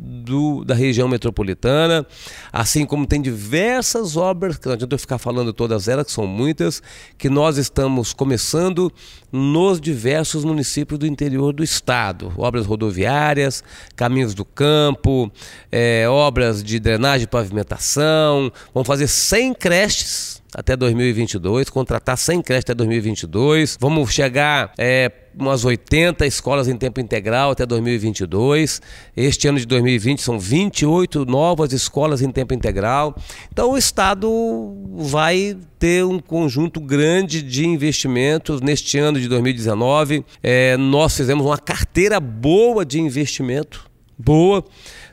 do- 0.00 0.64
da 0.64 0.74
região 0.74 1.08
metropolitana, 1.08 2.06
assim 2.52 2.86
como 2.86 3.06
tem 3.06 3.20
diversas 3.20 4.16
obras, 4.16 4.56
que 4.56 4.66
não 4.66 4.74
adianta 4.74 4.94
eu 4.94 4.98
ficar 4.98 5.18
falando 5.18 5.52
todas 5.52 5.88
elas, 5.88 6.06
que 6.06 6.12
são 6.12 6.26
muitas, 6.26 6.80
que 7.16 7.28
nós 7.28 7.58
estamos 7.58 8.12
começando 8.12 8.92
nos 9.32 9.80
diversos 9.80 10.44
municípios 10.44 10.98
do 10.98 11.06
interior 11.06 11.52
do 11.52 11.64
estado. 11.64 12.32
Obras 12.36 12.64
rodoviárias, 12.66 13.62
caminhos 13.96 14.34
do 14.34 14.44
campo, 14.44 15.30
eh, 15.72 16.06
obras 16.08 16.62
de 16.62 16.78
drenagem 16.78 17.24
e 17.24 17.26
pavimentação. 17.26 18.52
Vamos 18.72 18.86
fazer 18.86 19.08
100 19.08 19.52
creches 19.54 20.37
até 20.54 20.76
2022, 20.76 21.68
contratar 21.70 22.16
100 22.16 22.42
creches 22.42 22.64
até 22.64 22.74
2022. 22.74 23.76
Vamos 23.80 24.12
chegar 24.12 24.72
é, 24.78 25.10
umas 25.38 25.64
80 25.64 26.26
escolas 26.26 26.68
em 26.68 26.76
tempo 26.76 27.00
integral 27.00 27.50
até 27.50 27.64
2022. 27.66 28.80
Este 29.16 29.48
ano 29.48 29.58
de 29.58 29.66
2020 29.66 30.22
são 30.22 30.38
28 30.38 31.24
novas 31.24 31.72
escolas 31.72 32.22
em 32.22 32.30
tempo 32.30 32.54
integral. 32.54 33.14
Então 33.52 33.72
o 33.72 33.78
Estado 33.78 34.28
vai 34.96 35.56
ter 35.78 36.04
um 36.04 36.18
conjunto 36.18 36.80
grande 36.80 37.42
de 37.42 37.66
investimentos 37.66 38.60
neste 38.60 38.98
ano 38.98 39.20
de 39.20 39.28
2019. 39.28 40.24
É, 40.42 40.76
nós 40.76 41.16
fizemos 41.16 41.44
uma 41.46 41.58
carteira 41.58 42.18
boa 42.18 42.84
de 42.84 43.00
investimento, 43.00 43.87
boa. 44.18 44.64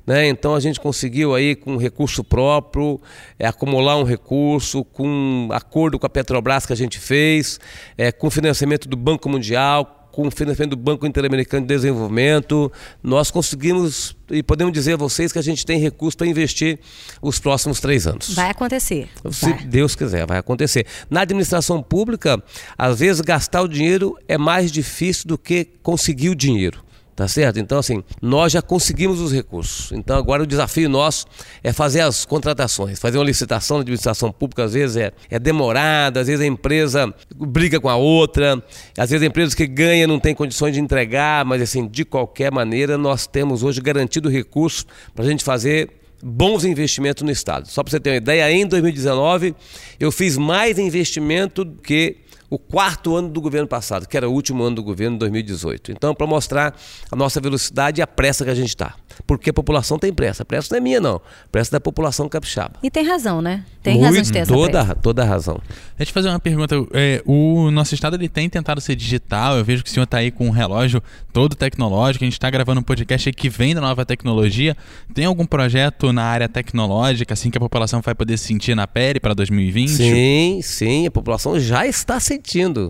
Né? 0.06 0.28
Então 0.28 0.56
a 0.56 0.60
gente 0.60 0.80
conseguiu 0.80 1.34
aí 1.34 1.56
com 1.56 1.78
recurso 1.78 2.24
próprio 2.24 3.00
é, 3.40 3.48
acumular 3.48 3.98
um 3.98 4.04
recurso 4.04 4.84
com 4.84 5.50
acordo 5.52 5.98
com 6.00 6.06
a 6.06 6.10
Petrobras 6.10 6.66
que 6.66 6.74
a 6.74 6.76
gente 6.76 7.00
fez, 7.00 7.60
é, 7.98 8.12
com 8.12 8.30
financiamento 8.30 8.88
do 8.88 8.96
Banco 8.96 9.28
Mundial, 9.30 10.06
com 10.16 10.32
financiamento 10.32 10.78
do 10.78 10.82
Banco 10.82 11.06
Interamericano 11.06 11.68
de 11.68 11.74
Desenvolvimento, 11.74 12.72
nós 13.04 13.30
conseguimos 13.30 14.16
e 14.32 14.42
podemos 14.42 14.72
dizer 14.72 14.94
a 14.94 14.98
vocês 14.98 15.30
que 15.34 15.38
a 15.38 15.42
gente 15.42 15.66
tem 15.66 15.78
recurso 15.78 16.18
para 16.18 16.26
investir 16.26 16.80
os 17.22 17.38
próximos 17.38 17.82
três 17.82 18.08
anos. 18.08 18.34
Vai 18.34 18.50
acontecer. 18.50 19.10
Se 19.30 19.50
Vai. 19.50 19.66
Deus 19.66 19.94
quiser, 19.94 20.26
vai 20.26 20.38
acontecer. 20.38 20.88
Na 21.10 21.22
administração 21.22 21.84
pública, 21.84 22.42
às 22.78 23.00
vezes 23.00 23.20
gastar 23.20 23.62
o 23.62 23.68
dinheiro 23.68 24.18
é 24.26 24.38
mais 24.38 24.72
difícil 24.72 25.28
do 25.28 25.38
que 25.38 25.66
conseguir 25.84 26.30
o 26.30 26.36
dinheiro. 26.36 26.85
Tá 27.16 27.30
certo? 27.30 27.60
Então, 27.60 27.80
assim, 27.80 28.04
nós 28.22 28.52
já 28.52 28.62
conseguimos 28.62 29.22
os 29.22 29.32
recursos. 29.32 29.90
Então, 29.94 30.18
agora 30.18 30.44
o 30.44 30.46
desafio 30.46 30.90
nosso 30.90 31.26
é 31.64 31.72
fazer 31.72 32.02
as 32.02 32.26
contratações. 32.26 33.00
Fazer 33.00 33.18
uma 33.18 33.24
licitação 33.24 33.78
na 33.78 33.82
administração 33.82 34.34
pública, 34.34 34.66
às 34.66 34.74
vezes, 34.74 34.98
é, 34.98 35.14
é 35.30 35.40
demorada, 35.40 36.20
às 36.20 36.28
vezes 36.28 36.42
a 36.42 36.46
empresa 36.46 37.14
briga 37.34 37.80
com 37.80 37.88
a 37.88 37.96
outra, 37.96 38.62
às 38.98 39.10
vezes 39.10 39.24
a 39.24 39.28
empresa 39.28 39.56
que 39.56 39.66
ganha 39.66 40.06
não 40.06 40.20
tem 40.20 40.36
condições 40.36 40.74
de 40.74 40.82
entregar, 40.82 41.46
mas, 41.46 41.62
assim, 41.62 41.88
de 41.88 42.04
qualquer 42.04 42.52
maneira, 42.52 42.98
nós 42.98 43.26
temos 43.26 43.64
hoje 43.64 43.80
garantido 43.80 44.30
recursos 44.30 44.86
para 45.14 45.24
a 45.24 45.28
gente 45.28 45.42
fazer 45.42 45.90
bons 46.22 46.66
investimentos 46.66 47.24
no 47.24 47.32
Estado. 47.32 47.68
Só 47.70 47.84
para 47.84 47.92
você 47.92 48.00
ter 48.00 48.10
uma 48.10 48.16
ideia, 48.18 48.52
em 48.52 48.66
2019 48.66 49.56
eu 50.00 50.12
fiz 50.12 50.38
mais 50.38 50.80
investimento 50.80 51.64
do 51.64 51.82
que 51.82 52.18
o 52.50 52.58
quarto 52.58 53.16
ano 53.16 53.30
do 53.30 53.42
governo 53.42 53.68
passado, 53.68 54.08
que 54.08 54.16
era 54.16 54.30
o 54.30 54.32
último 54.34 54.64
ano 54.64 54.76
do 54.76 54.84
governo, 54.84 55.18
2018. 55.18 55.92
Então, 55.92 56.14
para 56.14 56.28
mostrar 56.28 56.76
a 57.12 57.16
nossa 57.16 57.42
velocidade 57.42 58.00
e 58.00 58.04
a 58.04 58.08
pressa 58.08 58.44
que 58.44 58.52
a 58.52 58.56
gente 58.56 58.70
está. 58.70 58.96
Porque 59.26 59.50
a 59.50 59.54
população 59.54 59.98
tem 59.98 60.14
pressa. 60.14 60.44
A 60.44 60.46
pressa 60.46 60.70
não 60.72 60.78
é 60.78 60.82
minha, 60.82 61.00
não. 61.00 61.16
A 61.16 61.48
pressa 61.52 61.72
é 61.72 61.74
da 61.74 61.80
população 61.80 62.28
capixaba. 62.28 62.76
E 62.84 62.92
tem 62.92 63.06
razão, 63.06 63.42
né? 63.42 63.64
Tem 63.82 63.94
Muito, 63.94 64.06
razão 64.06 64.22
de 64.22 64.32
ter 64.32 64.40
essa 64.40 64.54
toda, 64.54 64.86
pressa. 64.86 64.96
toda 64.96 65.22
a 65.24 65.26
razão. 65.26 65.62
Deixa 65.66 65.94
eu 66.00 66.06
te 66.08 66.14
fazer 66.14 66.30
uma 66.30 66.40
pergunta. 66.40 66.76
É, 66.94 67.22
o 67.26 67.72
nosso 67.72 67.94
estado 67.96 68.16
ele 68.16 68.28
tem 68.28 68.50
tentado 68.50 68.82
ser 68.82 68.96
digital. 68.96 69.58
Eu 69.58 69.64
vejo 69.64 69.84
que 69.84 69.90
o 69.90 69.94
senhor 69.94 70.04
está 70.04 70.18
aí 70.18 70.32
com 70.32 70.48
um 70.48 70.52
relógio 70.52 71.02
todo 71.32 71.56
tecnológico. 71.56 72.24
A 72.24 72.28
gente 72.28 72.34
está 72.34 72.50
gravando 72.50 72.82
um 72.82 72.84
podcast 72.84 73.30
aí 73.30 73.34
que 73.34 73.50
vem 73.50 73.74
da 73.74 73.82
nova 73.82 74.06
tecnologia. 74.06 74.76
Tem 75.14 75.26
algum 75.26 75.46
projeto 75.46 76.12
na 76.12 76.24
área 76.24 76.50
tecnológica, 76.50 77.34
assim, 77.34 77.50
que 77.50 77.58
a 77.58 77.62
população 77.62 78.02
vai 78.02 78.14
poder 78.14 78.38
sentir 78.38 78.76
na 78.76 78.88
pele 78.88 79.20
para 79.20 79.34
2020? 79.34 79.90
Sim, 79.90 80.60
sim, 80.62 81.08
a 81.08 81.12
população 81.12 81.60
já 81.60 81.86
está 81.88 82.20
sentindo. 82.20 82.35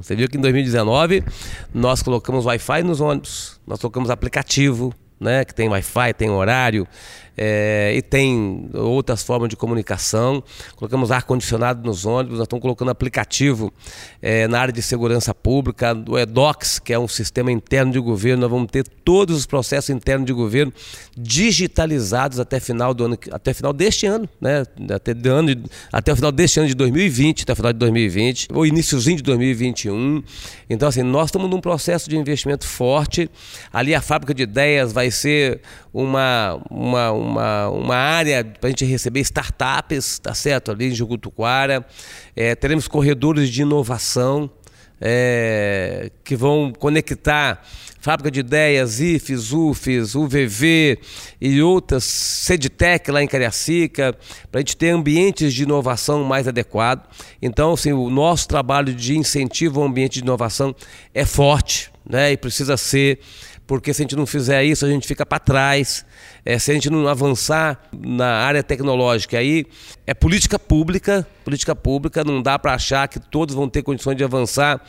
Você 0.01 0.15
viu 0.15 0.27
que 0.27 0.37
em 0.37 0.41
2019 0.41 1.23
nós 1.73 2.01
colocamos 2.01 2.45
Wi-Fi 2.45 2.83
nos 2.83 3.01
ônibus, 3.01 3.59
nós 3.65 3.79
colocamos 3.79 4.09
aplicativo, 4.09 4.93
né, 5.19 5.45
que 5.45 5.53
tem 5.53 5.69
Wi-Fi, 5.69 6.13
tem 6.17 6.29
horário 6.29 6.87
é, 7.37 7.93
e 7.95 8.01
tem 8.01 8.69
outras 8.73 9.23
formas 9.23 9.49
de 9.49 9.55
comunicação. 9.55 10.43
Colocamos 10.75 11.11
ar-condicionado 11.11 11.85
nos 11.85 12.05
ônibus, 12.05 12.37
nós 12.37 12.45
estamos 12.45 12.61
colocando 12.61 12.91
aplicativo 12.91 13.73
é, 14.21 14.47
na 14.47 14.59
área 14.59 14.73
de 14.73 14.81
segurança 14.81 15.33
pública, 15.33 15.93
do 15.93 16.17
EDOX, 16.17 16.79
que 16.79 16.93
é 16.93 16.99
um 16.99 17.07
sistema 17.07 17.51
interno 17.51 17.91
de 17.91 17.99
governo. 17.99 18.41
Nós 18.41 18.51
vamos 18.51 18.67
ter 18.71 18.87
todos 18.87 19.35
os 19.37 19.45
processos 19.45 19.89
internos 19.89 20.25
de 20.25 20.33
governo 20.33 20.73
digitalizados 21.17 22.39
até 22.39 22.59
final 22.59 22.93
do 22.93 23.05
ano, 23.05 23.17
até 23.31 23.53
final 23.53 23.73
deste 23.73 24.05
ano, 24.05 24.27
né, 24.39 24.63
até, 24.93 25.11
ano 25.29 25.63
até 25.91 26.11
o 26.11 26.15
final 26.15 26.31
deste 26.31 26.59
ano 26.59 26.67
de 26.67 26.75
2020, 26.75 27.43
até 27.43 27.53
o 27.53 27.55
final 27.55 27.73
de 27.73 27.79
2020, 27.79 28.47
ou 28.53 28.65
iníciozinho 28.65 29.17
de 29.17 29.23
2021. 29.23 30.23
Então, 30.69 30.89
assim, 30.89 31.03
nós 31.03 31.27
estamos 31.27 31.49
num 31.49 31.61
processo 31.61 32.09
de 32.09 32.17
investimento 32.17 32.65
forte. 32.67 33.29
Ali 33.71 33.93
a 33.93 34.01
fábrica 34.01 34.33
de 34.33 34.43
ideias 34.43 34.91
vai 34.91 35.11
ser 35.11 35.61
uma, 35.93 36.59
uma, 36.69 37.11
uma, 37.25 37.69
uma 37.69 37.95
área 37.95 38.43
para 38.43 38.67
a 38.67 38.69
gente 38.69 38.85
receber 38.85 39.19
startups, 39.21 40.19
tá 40.19 40.33
certo? 40.33 40.71
Ali 40.71 40.87
em 40.87 40.95
Jucutuquara. 40.95 41.85
É, 42.35 42.55
teremos 42.55 42.87
corredores 42.87 43.49
de 43.49 43.63
inovação 43.63 44.49
é, 45.01 46.11
que 46.23 46.35
vão 46.35 46.71
conectar 46.71 47.61
fábrica 47.99 48.29
de 48.29 48.39
ideias, 48.39 48.99
IFES, 48.99 49.51
UFES, 49.51 50.13
UVV 50.13 50.99
e 51.41 51.59
outras, 51.59 52.03
Sedtec 52.03 53.09
lá 53.09 53.23
em 53.23 53.27
Cariacica, 53.27 54.15
para 54.51 54.59
a 54.59 54.61
gente 54.61 54.77
ter 54.77 54.89
ambientes 54.89 55.53
de 55.53 55.63
inovação 55.63 56.23
mais 56.23 56.47
adequados. 56.47 57.05
Então, 57.41 57.73
assim, 57.73 57.93
o 57.93 58.09
nosso 58.11 58.47
trabalho 58.47 58.93
de 58.93 59.17
incentivo 59.17 59.81
ao 59.81 59.87
ambiente 59.87 60.19
de 60.19 60.19
inovação 60.19 60.75
é 61.15 61.25
forte 61.25 61.91
né, 62.07 62.31
e 62.31 62.37
precisa 62.37 62.77
ser 62.77 63.19
porque 63.67 63.93
se 63.93 64.01
a 64.01 64.03
gente 64.03 64.15
não 64.15 64.25
fizer 64.25 64.63
isso, 64.63 64.85
a 64.85 64.89
gente 64.89 65.07
fica 65.07 65.25
para 65.25 65.39
trás. 65.39 66.05
É, 66.45 66.59
se 66.59 66.69
a 66.69 66.75
gente 66.75 66.91
não 66.91 67.07
avançar 67.07 67.89
na 67.91 68.27
área 68.27 68.61
tecnológica, 68.61 69.39
aí 69.39 69.65
é 70.05 70.13
política 70.13 70.59
pública, 70.59 71.27
política 71.43 71.75
pública, 71.75 72.23
não 72.23 72.39
dá 72.39 72.59
para 72.59 72.75
achar 72.75 73.07
que 73.07 73.19
todos 73.19 73.55
vão 73.55 73.67
ter 73.67 73.81
condições 73.81 74.15
de 74.15 74.23
avançar 74.23 74.79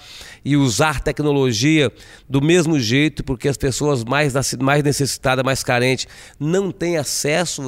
e 0.45 0.55
usar 0.57 1.01
tecnologia 1.01 1.91
do 2.29 2.43
mesmo 2.43 2.79
jeito, 2.79 3.25
porque 3.25 3.49
as 3.49 3.57
pessoas 3.57 4.05
mais, 4.05 4.35
mais 4.61 4.83
necessitadas, 4.83 5.43
mais 5.43 5.63
carentes, 5.63 6.07
não 6.39 6.71
têm 6.71 6.99
acesso 6.99 7.63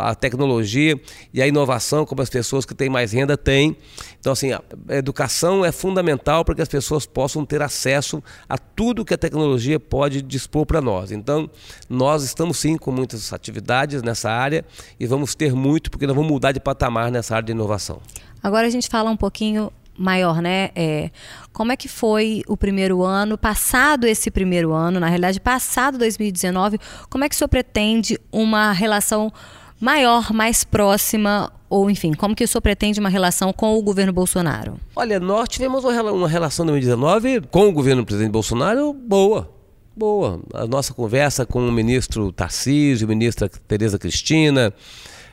à 0.00 0.14
tecnologia 0.16 1.00
e 1.32 1.40
à 1.40 1.46
inovação 1.46 2.04
como 2.04 2.20
as 2.20 2.28
pessoas 2.28 2.64
que 2.64 2.74
têm 2.74 2.88
mais 2.88 3.12
renda 3.12 3.36
têm. 3.36 3.76
Então, 4.18 4.32
assim, 4.32 4.52
a 4.52 4.60
educação 4.90 5.64
é 5.64 5.70
fundamental 5.70 6.44
para 6.44 6.56
que 6.56 6.62
as 6.62 6.68
pessoas 6.68 7.06
possam 7.06 7.44
ter 7.44 7.62
acesso 7.62 8.22
a 8.48 8.58
tudo 8.58 9.04
que 9.04 9.14
a 9.14 9.18
tecnologia 9.18 9.78
pode 9.78 10.20
dispor 10.20 10.66
para 10.66 10.80
nós. 10.80 11.12
Então, 11.12 11.48
nós 11.88 12.24
estamos 12.24 12.58
sim 12.58 12.76
com 12.88 12.92
muitas 12.92 13.34
atividades 13.34 14.02
nessa 14.02 14.30
área 14.30 14.64
e 14.98 15.06
vamos 15.06 15.34
ter 15.34 15.52
muito, 15.52 15.90
porque 15.90 16.06
nós 16.06 16.16
vamos 16.16 16.30
mudar 16.30 16.52
de 16.52 16.60
patamar 16.60 17.10
nessa 17.10 17.36
área 17.36 17.44
de 17.44 17.52
inovação. 17.52 18.00
Agora 18.42 18.66
a 18.66 18.70
gente 18.70 18.88
fala 18.88 19.10
um 19.10 19.16
pouquinho 19.16 19.70
maior, 19.94 20.40
né? 20.40 20.70
É, 20.74 21.10
como 21.52 21.70
é 21.70 21.76
que 21.76 21.86
foi 21.86 22.42
o 22.48 22.56
primeiro 22.56 23.02
ano, 23.02 23.36
passado 23.36 24.06
esse 24.06 24.30
primeiro 24.30 24.72
ano, 24.72 24.98
na 24.98 25.06
realidade, 25.06 25.38
passado 25.38 25.98
2019, 25.98 26.78
como 27.10 27.24
é 27.24 27.28
que 27.28 27.34
o 27.34 27.38
senhor 27.38 27.48
pretende 27.48 28.18
uma 28.32 28.72
relação 28.72 29.30
maior, 29.78 30.32
mais 30.32 30.64
próxima, 30.64 31.52
ou 31.68 31.90
enfim, 31.90 32.14
como 32.14 32.34
que 32.34 32.42
o 32.42 32.48
senhor 32.48 32.62
pretende 32.62 32.98
uma 33.00 33.10
relação 33.10 33.52
com 33.52 33.76
o 33.76 33.82
governo 33.82 34.14
Bolsonaro? 34.14 34.80
Olha, 34.96 35.20
nós 35.20 35.46
tivemos 35.50 35.84
uma 35.84 36.28
relação 36.28 36.64
em 36.64 36.68
2019 36.68 37.42
com 37.50 37.68
o 37.68 37.72
governo 37.72 38.00
do 38.00 38.06
presidente 38.06 38.32
Bolsonaro 38.32 38.94
boa. 38.94 39.57
Boa. 39.98 40.40
A 40.54 40.64
nossa 40.64 40.94
conversa 40.94 41.44
com 41.44 41.58
o 41.66 41.72
ministro 41.72 42.30
Tarcísio, 42.30 43.08
ministra 43.08 43.48
Tereza 43.48 43.98
Cristina, 43.98 44.72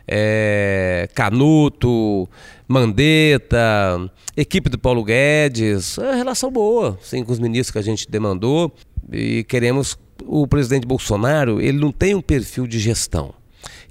é, 0.07 1.07
Canuto, 1.13 2.27
Mandetta, 2.67 4.09
equipe 4.35 4.67
do 4.67 4.79
Paulo 4.79 5.03
Guedes, 5.03 5.99
é 5.99 6.15
relação 6.15 6.51
boa, 6.51 6.97
sim, 7.03 7.23
com 7.23 7.31
os 7.31 7.37
ministros 7.37 7.69
que 7.69 7.77
a 7.77 7.83
gente 7.83 8.09
demandou 8.09 8.73
e 9.11 9.43
queremos 9.43 9.99
o 10.25 10.47
presidente 10.47 10.87
Bolsonaro, 10.87 11.61
ele 11.61 11.77
não 11.77 11.91
tem 11.91 12.15
um 12.15 12.21
perfil 12.21 12.65
de 12.65 12.79
gestão. 12.79 13.35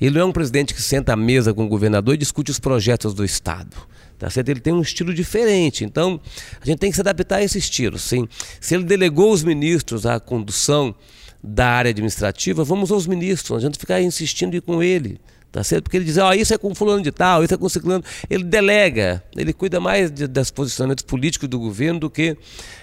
Ele 0.00 0.16
não 0.16 0.23
é 0.23 0.25
um 0.25 0.33
presidente 0.33 0.75
que 0.75 0.83
senta 0.83 1.12
à 1.12 1.16
mesa 1.16 1.54
com 1.54 1.64
o 1.64 1.69
governador 1.69 2.14
e 2.14 2.19
discute 2.19 2.50
os 2.50 2.59
projetos 2.59 3.14
do 3.14 3.25
Estado. 3.25 3.76
Tá 4.18 4.30
certo? 4.30 4.49
Ele 4.49 4.61
tem 4.61 4.73
um 4.73 4.80
estilo 4.80 5.12
diferente. 5.12 5.85
Então, 5.85 6.21
a 6.61 6.64
gente 6.64 6.78
tem 6.78 6.90
que 6.90 6.97
se 6.97 7.00
adaptar 7.00 7.37
a 7.37 7.42
esse 7.42 7.59
estilo, 7.59 7.99
sim. 7.99 8.28
Se 8.61 8.75
ele 8.75 8.85
delegou 8.85 9.33
os 9.33 9.42
ministros 9.42 10.06
à 10.06 10.21
condução 10.21 10.94
da 11.42 11.66
área 11.68 11.90
administrativa, 11.90 12.64
vamos 12.64 12.90
aos 12.90 13.06
ministros, 13.06 13.50
não 13.50 13.56
adianta 13.59 13.78
ficar 13.78 14.00
insistindo 14.00 14.61
com 14.62 14.83
ele. 14.83 15.21
Tá 15.54 15.62
certo? 15.62 15.84
Porque 15.84 15.96
ele 15.96 16.04
diz, 16.04 16.18
ó, 16.18 16.30
oh, 16.30 16.32
isso 16.32 16.52
é 16.52 16.58
com 16.58 16.75
fulano 16.75 17.00
de 17.00 17.12
tal, 17.12 17.44
isso 17.44 17.54
é 17.54 17.56
com 17.56 17.68
ciclano. 17.68 18.02
Ele 18.28 18.42
delega, 18.42 19.23
ele 19.37 19.52
cuida 19.52 19.78
mais 19.78 20.11
de, 20.11 20.26
das 20.26 20.50
posicionamentos 20.50 21.04
políticos 21.04 21.49
do 21.49 21.61
governo 21.61 22.00
do 22.00 22.11
que 22.11 22.37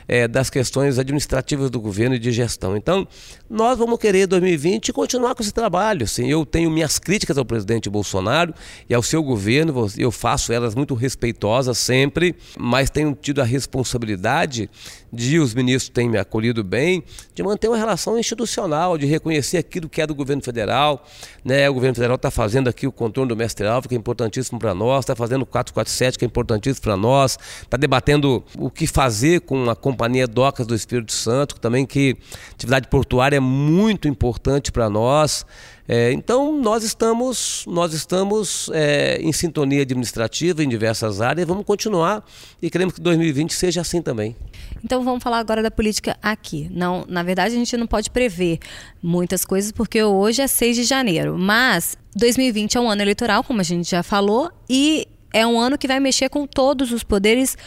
é, 0.08 0.28
das 0.28 0.50
questões 0.50 0.98
administrativas 0.98 1.70
do 1.70 1.80
governo 1.82 2.16
e 2.16 2.20
de 2.20 2.32
gestão. 2.32 2.75
Então, 2.78 3.08
nós 3.50 3.78
vamos 3.78 4.00
querer 4.00 4.28
2020 4.28 4.94
continuar 4.94 5.36
com 5.36 5.44
esse 5.44 5.54
trabalho. 5.54 6.04
Assim, 6.04 6.30
eu 6.30 6.46
tenho 6.46 6.70
minhas 6.70 6.98
críticas 7.00 7.38
ao 7.38 7.46
presidente 7.46 7.90
Bolsonaro 7.90 8.54
e 8.90 8.94
ao 8.94 9.04
seu 9.04 9.22
governo, 9.22 9.88
eu 9.98 10.12
faço 10.12 10.54
elas 10.54 10.74
muito 10.74 10.96
respeitosas 10.96 11.78
sempre, 11.78 12.36
mas 12.58 12.90
tenho 12.90 13.18
tido 13.20 13.42
a 13.42 13.46
responsabilidade 13.46 14.70
de 15.13 15.40
os 15.40 15.54
ministros 15.54 15.90
têm 15.90 16.10
me 16.10 16.18
acolhido 16.18 16.63
bem, 16.63 17.04
de 17.34 17.44
manter 17.44 17.68
uma 17.68 17.78
relação 17.78 18.18
institucional, 18.18 18.98
de 18.98 19.06
reconhecer 19.06 19.58
aquilo 19.58 19.90
que 19.90 20.01
é 20.01 20.08
do 20.08 20.16
governo 20.16 20.42
federal. 20.42 21.06
Né? 21.44 21.70
O 21.70 21.74
governo 21.74 21.96
federal 21.96 22.16
está 22.16 22.32
fazendo 22.32 22.61
aqui 22.70 22.88
o 22.88 22.91
contorno 22.91 23.30
do 23.30 23.38
mestre 23.38 23.68
Alvo, 23.68 23.88
que 23.88 23.96
é 23.96 23.98
importantíssimo 23.98 24.60
para 24.60 24.74
nós, 24.74 25.00
está 25.03 25.15
fazendo 25.15 25.44
o 25.44 25.46
447, 25.46 26.18
que 26.18 26.25
é 26.25 26.27
importantíssimo 26.27 26.82
para 26.82 26.98
nós, 26.98 27.38
está 27.62 27.77
debatendo 27.77 28.44
o 28.58 28.70
que 28.70 28.88
fazer 28.88 29.41
com 29.41 29.70
a 29.70 29.75
companhia 29.75 30.27
Docas 30.27 30.65
do 30.68 30.75
Espírito 30.75 31.12
Santo, 31.12 31.60
também 31.60 31.86
que 31.86 32.18
atividade 32.51 32.88
portuária 32.88 33.38
é 33.38 33.39
muito 33.39 34.08
importante 34.08 34.72
para 34.72 34.89
nós. 34.89 35.46
É, 35.88 36.12
então 36.13 36.58
nós 36.58 36.84
estamos, 36.84 37.65
nós 37.68 37.94
estamos 37.94 38.70
é, 38.74 39.20
em 39.22 39.34
sintonia 39.34 39.82
administrativa 39.82 40.63
em 40.63 40.70
diversas 40.70 41.20
áreas, 41.20 41.46
vamos 41.46 41.65
continuar 41.65 42.24
e 42.62 42.70
queremos 42.70 42.94
que 42.94 43.01
2020 43.01 43.53
seja 43.53 43.82
assim 43.82 44.01
também. 44.01 44.36
Então 44.84 45.03
vamos 45.03 45.22
falar 45.22 45.39
agora 45.39 45.62
da 45.62 45.70
política 45.70 46.18
aqui. 46.22 46.70
Não, 46.72 47.06
na 47.10 47.24
verdade 47.24 47.56
a 47.56 47.58
gente 47.58 47.75
não 47.75 47.88
pode 47.88 48.10
prever 48.10 48.60
muitas 49.03 49.44
coisas 49.44 49.72
porque 49.72 50.01
hoje 50.01 50.41
é 50.41 50.48
6 50.48 50.77
de 50.77 50.84
janeiro, 50.84 51.38
mas 51.38 51.98
2020 52.15 52.77
é 52.77 52.82
um 52.82 52.89
ano 52.89 53.01
eleitoral, 53.01 53.44
como 53.44 53.62
a 53.62 53.63
gente 53.63 53.89
já 53.89 54.03
falou, 54.03 54.51
e 54.70 55.08
é 55.34 55.46
um 55.48 55.60
ano 55.60 55.77
que 55.77 55.88
vai 55.88 56.00
mexer 56.00 56.30
com 56.30 56.46
todos 56.46 56.91
os 56.91 57.03
poderes 57.03 57.58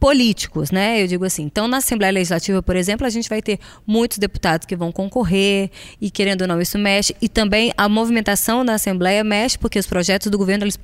políticos, 0.00 0.70
né? 0.70 1.02
Eu 1.02 1.06
digo 1.06 1.24
assim. 1.24 1.44
Então, 1.44 1.68
na 1.68 1.76
Assembleia 1.76 2.12
Legislativa, 2.12 2.62
por 2.62 2.76
exemplo, 2.76 3.06
a 3.06 3.10
gente 3.10 3.28
vai 3.28 3.40
ter 3.40 3.58
muitos 3.86 4.18
deputados 4.18 4.66
que 4.66 4.74
vão 4.74 4.90
concorrer 4.90 5.70
e 6.00 6.10
querendo 6.10 6.42
ou 6.42 6.48
não 6.48 6.60
isso 6.60 6.78
mexe 6.78 7.14
e 7.22 7.28
também 7.28 7.72
a 7.76 7.88
movimentação 7.88 8.64
da 8.64 8.74
Assembleia 8.74 9.22
mexe 9.22 9.56
porque 9.56 9.78
os 9.78 9.86
projetos 9.86 10.30
do 10.30 10.36
governo 10.36 10.64
eles 10.64 10.78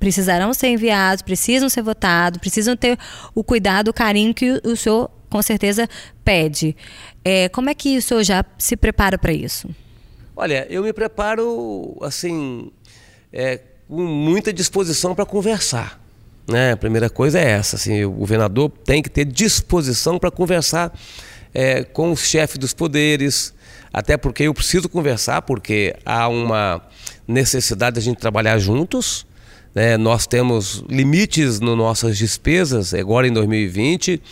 precisarão 0.00 0.54
ser 0.54 0.68
enviados, 0.68 1.22
precisam 1.22 1.68
ser 1.68 1.82
votados, 1.82 2.40
precisam 2.40 2.76
ter 2.76 2.98
o 3.34 3.44
cuidado, 3.44 3.88
o 3.88 3.92
carinho 3.92 4.32
que 4.32 4.60
o 4.64 4.74
senhor 4.74 5.10
com 5.28 5.42
certeza 5.42 5.88
pede. 6.24 6.74
É, 7.24 7.48
como 7.50 7.68
é 7.68 7.74
que 7.74 7.98
o 7.98 8.02
senhor 8.02 8.22
já 8.22 8.44
se 8.58 8.76
prepara 8.76 9.18
para 9.18 9.32
isso? 9.32 9.68
Olha, 10.36 10.66
eu 10.68 10.82
me 10.82 10.92
preparo 10.92 11.96
assim 12.02 12.70
é, 13.32 13.58
com 13.88 14.02
muita 14.02 14.52
disposição 14.52 15.14
para 15.14 15.24
conversar 15.24 16.06
né? 16.48 16.72
A 16.72 16.76
primeira 16.76 17.10
coisa 17.10 17.38
é 17.40 17.50
essa, 17.50 17.76
assim, 17.76 18.04
o 18.04 18.10
governador 18.10 18.70
tem 18.84 19.02
que 19.02 19.10
ter 19.10 19.24
disposição 19.24 20.18
para 20.18 20.30
conversar 20.30 20.96
é, 21.52 21.82
com 21.82 22.12
os 22.12 22.20
chefes 22.20 22.58
dos 22.58 22.72
poderes, 22.72 23.52
até 23.92 24.16
porque 24.16 24.44
eu 24.44 24.54
preciso 24.54 24.88
conversar, 24.88 25.42
porque 25.42 25.94
há 26.04 26.28
uma 26.28 26.80
necessidade 27.26 27.94
de 27.94 28.00
a 28.00 28.02
gente 28.02 28.18
trabalhar 28.18 28.58
juntos, 28.58 29.25
né, 29.76 29.98
nós 29.98 30.26
temos 30.26 30.82
limites 30.88 31.60
nas 31.60 31.76
nossas 31.76 32.16
despesas, 32.16 32.94
agora 32.94 33.28
em 33.28 33.32
2020, 33.32 34.22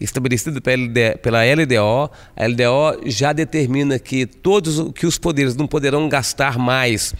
estabelecido 0.00 0.62
pela 0.62 1.40
LDO. 1.44 2.10
A 2.34 2.46
LDO 2.46 3.10
já 3.10 3.34
determina 3.34 3.98
que 3.98 4.24
todos 4.24 4.90
que 4.94 5.06
os 5.06 5.18
poderes 5.18 5.54
não 5.54 5.66
poderão 5.66 6.08
gastar 6.08 6.56
mais 6.56 7.12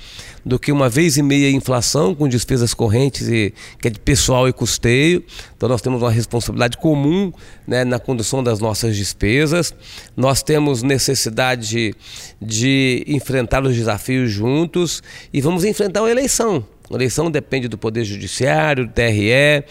do 0.43 0.59
que 0.59 0.73
uma 0.73 0.89
vez 0.89 1.19
e 1.19 1.23
meia 1.23 1.51
inflação 1.51 2.15
com 2.15 2.27
despesas 2.27 2.73
correntes 2.73 3.29
e 3.29 3.53
que 3.79 3.89
é 3.89 3.91
de 3.91 4.01
pessoal 4.01 4.49
e 4.49 4.53
custeio. 4.55 5.23
Então 5.55 5.69
nós 5.69 5.83
temos 5.83 6.01
uma 6.01 6.11
responsabilidade 6.11 6.79
comum 6.79 7.31
né, 7.67 7.85
na 7.85 7.99
condução 7.99 8.43
das 8.43 8.61
nossas 8.61 8.97
despesas. 8.97 9.75
Nós 10.17 10.43
temos 10.43 10.83
necessidade 10.83 11.95
de 12.41 13.05
enfrentar 13.07 13.63
os 13.63 13.77
desafios 13.77 14.31
juntos 14.31 15.03
e 15.31 15.43
vamos 15.43 15.67
enfrentar 15.67 16.03
a 16.03 16.11
eleição. 16.11 16.65
A 16.91 16.95
eleição 16.95 17.31
depende 17.31 17.67
do 17.67 17.79
Poder 17.79 18.05
Judiciário, 18.05 18.87
do 18.87 18.93
TRE, 18.93 19.65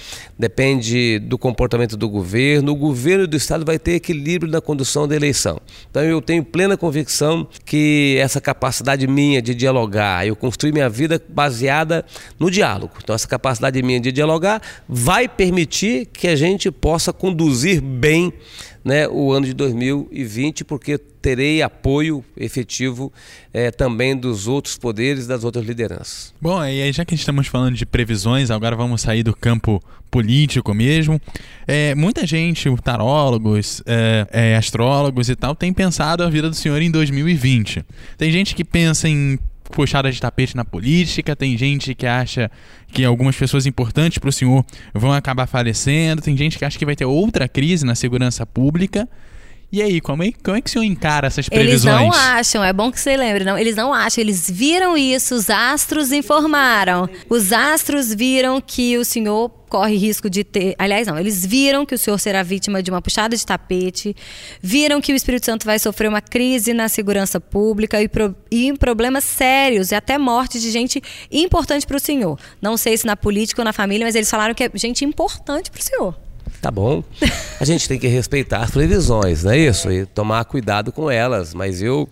depende 0.43 1.19
do 1.19 1.37
comportamento 1.37 1.95
do 1.95 2.09
governo. 2.09 2.73
O 2.73 2.75
governo 2.75 3.25
do 3.25 3.37
Estado 3.37 3.63
vai 3.63 3.79
ter 3.79 3.93
equilíbrio 3.93 4.51
na 4.51 4.59
condução 4.59 5.07
da 5.07 5.15
eleição. 5.15 5.57
Então 5.89 6.03
eu 6.03 6.21
tenho 6.21 6.43
plena 6.43 6.75
convicção 6.75 7.47
que 7.63 8.17
essa 8.19 8.41
capacidade 8.41 9.07
minha 9.07 9.41
de 9.41 9.55
dialogar, 9.55 10.27
eu 10.27 10.35
construí 10.35 10.73
minha 10.73 10.89
vida 10.89 11.21
baseada 11.29 12.03
no 12.37 12.51
diálogo. 12.51 12.95
Então 13.01 13.15
essa 13.15 13.25
capacidade 13.25 13.81
minha 13.81 14.01
de 14.01 14.11
dialogar 14.11 14.61
vai 14.85 15.29
permitir 15.29 16.07
que 16.07 16.27
a 16.27 16.35
gente 16.35 16.69
possa 16.69 17.13
conduzir 17.13 17.81
bem 17.81 18.33
né, 18.83 19.07
o 19.07 19.31
ano 19.31 19.45
de 19.45 19.53
2020, 19.53 20.65
porque 20.65 20.97
terei 20.97 21.61
apoio 21.61 22.21
efetivo 22.35 23.13
é, 23.53 23.71
também 23.71 24.13
dos 24.13 24.45
outros 24.45 24.77
poderes, 24.77 25.25
das 25.25 25.45
outras 25.45 25.65
lideranças. 25.65 26.33
Bom, 26.41 26.61
e 26.65 26.81
aí 26.81 26.91
já 26.91 27.05
que 27.05 27.15
estamos 27.15 27.47
falando 27.47 27.75
de 27.75 27.85
previsões, 27.85 28.51
agora 28.51 28.75
vamos 28.75 28.99
sair 28.99 29.23
do 29.23 29.33
campo 29.33 29.81
político 30.13 30.75
mesmo. 30.75 31.19
É, 31.65 31.95
muita 31.95 32.27
gente, 32.27 32.69
tarólogos, 32.83 33.81
é, 33.87 34.27
é, 34.31 34.55
astrólogos 34.55 35.27
e 35.27 35.35
tal, 35.35 35.55
tem 35.55 35.73
pensado 35.73 36.21
a 36.21 36.29
vida 36.29 36.47
do 36.47 36.55
senhor 36.55 36.79
em 36.83 36.91
2020. 36.91 37.83
Tem 38.15 38.31
gente 38.31 38.53
que 38.53 38.63
pensa 38.63 39.09
em 39.09 39.39
puxada 39.71 40.11
de 40.11 40.21
tapete 40.21 40.55
na 40.55 40.63
política, 40.63 41.35
tem 41.35 41.57
gente 41.57 41.95
que 41.95 42.05
acha 42.05 42.51
que 42.89 43.03
algumas 43.03 43.35
pessoas 43.35 43.65
importantes 43.65 44.19
para 44.19 44.29
o 44.29 44.31
senhor 44.31 44.63
vão 44.93 45.11
acabar 45.11 45.47
falecendo, 45.47 46.21
tem 46.21 46.37
gente 46.37 46.59
que 46.59 46.65
acha 46.65 46.77
que 46.77 46.85
vai 46.85 46.95
ter 46.95 47.05
outra 47.05 47.47
crise 47.47 47.83
na 47.83 47.95
segurança 47.95 48.45
pública. 48.45 49.09
E 49.73 49.81
aí, 49.81 49.99
como 49.99 50.21
é, 50.21 50.31
como 50.43 50.55
é 50.55 50.61
que 50.61 50.69
o 50.69 50.71
senhor 50.71 50.83
encara 50.83 51.25
essas 51.25 51.49
previsões? 51.49 51.83
Eles 51.83 51.83
não 51.83 52.13
acham, 52.13 52.63
é 52.63 52.71
bom 52.71 52.91
que 52.91 52.99
você 52.99 53.17
lembre, 53.17 53.43
não, 53.43 53.57
eles 53.57 53.75
não 53.75 53.91
acham, 53.91 54.21
eles 54.21 54.47
viram 54.47 54.95
isso, 54.95 55.33
os 55.33 55.49
astros 55.49 56.11
informaram. 56.11 57.09
Os 57.27 57.51
astros 57.51 58.13
viram 58.13 58.61
que 58.61 58.99
o 58.99 59.03
senhor 59.03 59.49
corre 59.67 59.95
risco 59.95 60.29
de 60.29 60.43
ter. 60.43 60.75
Aliás, 60.77 61.07
não, 61.07 61.17
eles 61.17 61.43
viram 61.43 61.87
que 61.87 61.95
o 61.95 61.97
senhor 61.97 62.19
será 62.19 62.43
vítima 62.43 62.83
de 62.83 62.91
uma 62.91 63.01
puxada 63.01 63.35
de 63.35 63.43
tapete, 63.43 64.15
viram 64.61 65.01
que 65.01 65.11
o 65.11 65.15
Espírito 65.15 65.47
Santo 65.47 65.65
vai 65.65 65.79
sofrer 65.79 66.07
uma 66.07 66.21
crise 66.21 66.71
na 66.71 66.87
segurança 66.87 67.41
pública 67.41 67.99
e, 67.99 68.07
pro, 68.07 68.35
e 68.51 68.73
problemas 68.73 69.23
sérios 69.23 69.89
e 69.89 69.95
até 69.95 70.19
morte 70.19 70.59
de 70.59 70.69
gente 70.69 71.01
importante 71.31 71.87
para 71.87 71.97
o 71.97 71.99
senhor. 71.99 72.37
Não 72.61 72.77
sei 72.77 72.95
se 72.95 73.07
na 73.07 73.17
política 73.17 73.59
ou 73.59 73.65
na 73.65 73.73
família, 73.73 74.05
mas 74.05 74.13
eles 74.13 74.29
falaram 74.29 74.53
que 74.53 74.65
é 74.65 74.69
gente 74.75 75.03
importante 75.03 75.71
para 75.71 75.81
o 75.81 75.83
senhor. 75.83 76.32
Tá 76.63 76.71
bom. 76.71 77.03
A 77.59 77.65
gente 77.65 77.89
tem 77.89 77.99
que 77.99 78.07
respeitar 78.07 78.59
as 78.59 78.71
previsões, 78.71 79.43
não 79.43 79.51
é 79.51 79.57
isso? 79.57 79.91
E 79.91 80.05
tomar 80.05 80.45
cuidado 80.45 80.93
com 80.93 81.11
elas. 81.11 81.53
Mas 81.53 81.81
eu 81.81 82.07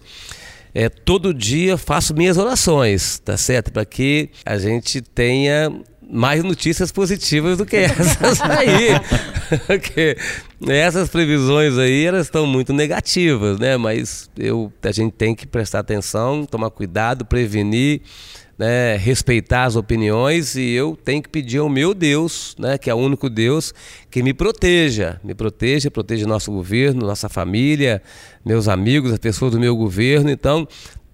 é, 0.75 0.89
todo 0.89 1.33
dia 1.33 1.77
faço 1.77 2.13
minhas 2.13 2.37
orações, 2.37 3.17
tá 3.19 3.37
certo? 3.37 3.71
Para 3.71 3.85
que 3.85 4.29
a 4.45 4.57
gente 4.57 4.99
tenha 4.99 5.71
mais 6.01 6.43
notícias 6.43 6.91
positivas 6.91 7.59
do 7.59 7.65
que 7.65 7.77
essas 7.77 8.41
aí. 8.43 8.89
Porque 9.67 10.17
essas 10.67 11.07
previsões 11.07 11.77
aí, 11.77 12.03
elas 12.05 12.27
estão 12.27 12.45
muito 12.45 12.73
negativas, 12.73 13.57
né? 13.57 13.77
Mas 13.77 14.29
eu, 14.37 14.69
a 14.83 14.91
gente 14.91 15.13
tem 15.13 15.33
que 15.33 15.47
prestar 15.47 15.79
atenção, 15.79 16.45
tomar 16.45 16.71
cuidado, 16.71 17.23
prevenir 17.23 18.01
né, 18.57 18.95
respeitar 18.97 19.65
as 19.65 19.75
opiniões 19.75 20.55
e 20.55 20.69
eu 20.71 20.97
tenho 21.03 21.21
que 21.21 21.29
pedir 21.29 21.57
ao 21.57 21.69
meu 21.69 21.93
Deus, 21.93 22.55
né, 22.59 22.77
que 22.77 22.89
é 22.89 22.93
o 22.93 22.97
único 22.97 23.29
Deus, 23.29 23.73
que 24.09 24.21
me 24.21 24.33
proteja, 24.33 25.19
me 25.23 25.33
proteja, 25.33 25.89
proteja 25.89 26.27
nosso 26.27 26.51
governo, 26.51 27.05
nossa 27.05 27.27
família, 27.27 28.01
meus 28.45 28.67
amigos, 28.67 29.11
as 29.11 29.19
pessoas 29.19 29.51
do 29.51 29.59
meu 29.59 29.75
governo. 29.75 30.29
Então, 30.29 30.67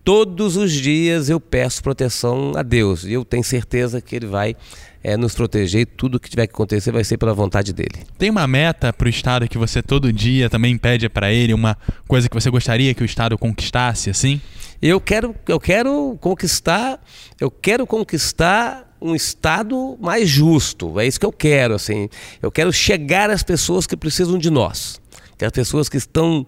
todos 0.03 0.55
os 0.55 0.71
dias 0.71 1.29
eu 1.29 1.39
peço 1.39 1.83
proteção 1.83 2.53
a 2.55 2.63
Deus 2.63 3.03
e 3.03 3.13
eu 3.13 3.25
tenho 3.25 3.43
certeza 3.43 4.01
que 4.01 4.15
Ele 4.15 4.25
vai 4.25 4.55
é, 5.03 5.15
nos 5.17 5.35
proteger 5.35 5.81
e 5.81 5.85
tudo 5.85 6.19
que 6.19 6.29
tiver 6.29 6.47
que 6.47 6.53
acontecer 6.53 6.91
vai 6.91 7.03
ser 7.03 7.17
pela 7.17 7.33
vontade 7.33 7.73
dele. 7.73 8.05
Tem 8.17 8.29
uma 8.29 8.47
meta 8.47 8.91
para 8.91 9.05
o 9.05 9.09
Estado 9.09 9.47
que 9.47 9.57
você 9.57 9.81
todo 9.81 10.11
dia 10.11 10.49
também 10.49 10.77
pede 10.77 11.09
para 11.09 11.31
ele, 11.31 11.53
uma 11.53 11.77
coisa 12.07 12.29
que 12.29 12.35
você 12.35 12.49
gostaria 12.49 12.93
que 12.93 13.03
o 13.03 13.05
Estado 13.05 13.37
conquistasse, 13.37 14.09
assim? 14.09 14.41
Eu 14.81 15.01
quero, 15.01 15.35
eu 15.47 15.59
quero 15.59 16.17
conquistar, 16.21 16.99
eu 17.39 17.49
quero 17.49 17.87
conquistar 17.87 18.95
um 19.01 19.15
estado 19.15 19.97
mais 19.99 20.27
justo. 20.27 20.99
É 20.99 21.05
isso 21.05 21.19
que 21.19 21.25
eu 21.25 21.31
quero, 21.31 21.75
assim. 21.75 22.09
Eu 22.41 22.51
quero 22.51 22.71
chegar 22.71 23.29
às 23.29 23.43
pessoas 23.43 23.85
que 23.87 23.95
precisam 23.95 24.37
de 24.37 24.49
nós 24.49 24.99
que 25.37 25.45
as 25.45 25.51
pessoas 25.51 25.87
que 25.87 25.97
estão 25.97 26.45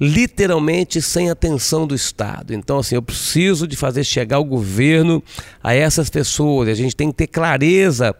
literalmente 0.00 1.02
sem 1.02 1.28
atenção 1.28 1.86
do 1.86 1.94
Estado. 1.94 2.54
Então, 2.54 2.78
assim, 2.78 2.94
eu 2.94 3.02
preciso 3.02 3.66
de 3.66 3.76
fazer 3.76 4.04
chegar 4.04 4.38
o 4.38 4.44
governo 4.44 5.22
a 5.62 5.74
essas 5.74 6.08
pessoas. 6.08 6.68
A 6.68 6.74
gente 6.74 6.94
tem 6.94 7.10
que 7.10 7.16
ter 7.16 7.26
clareza 7.26 8.14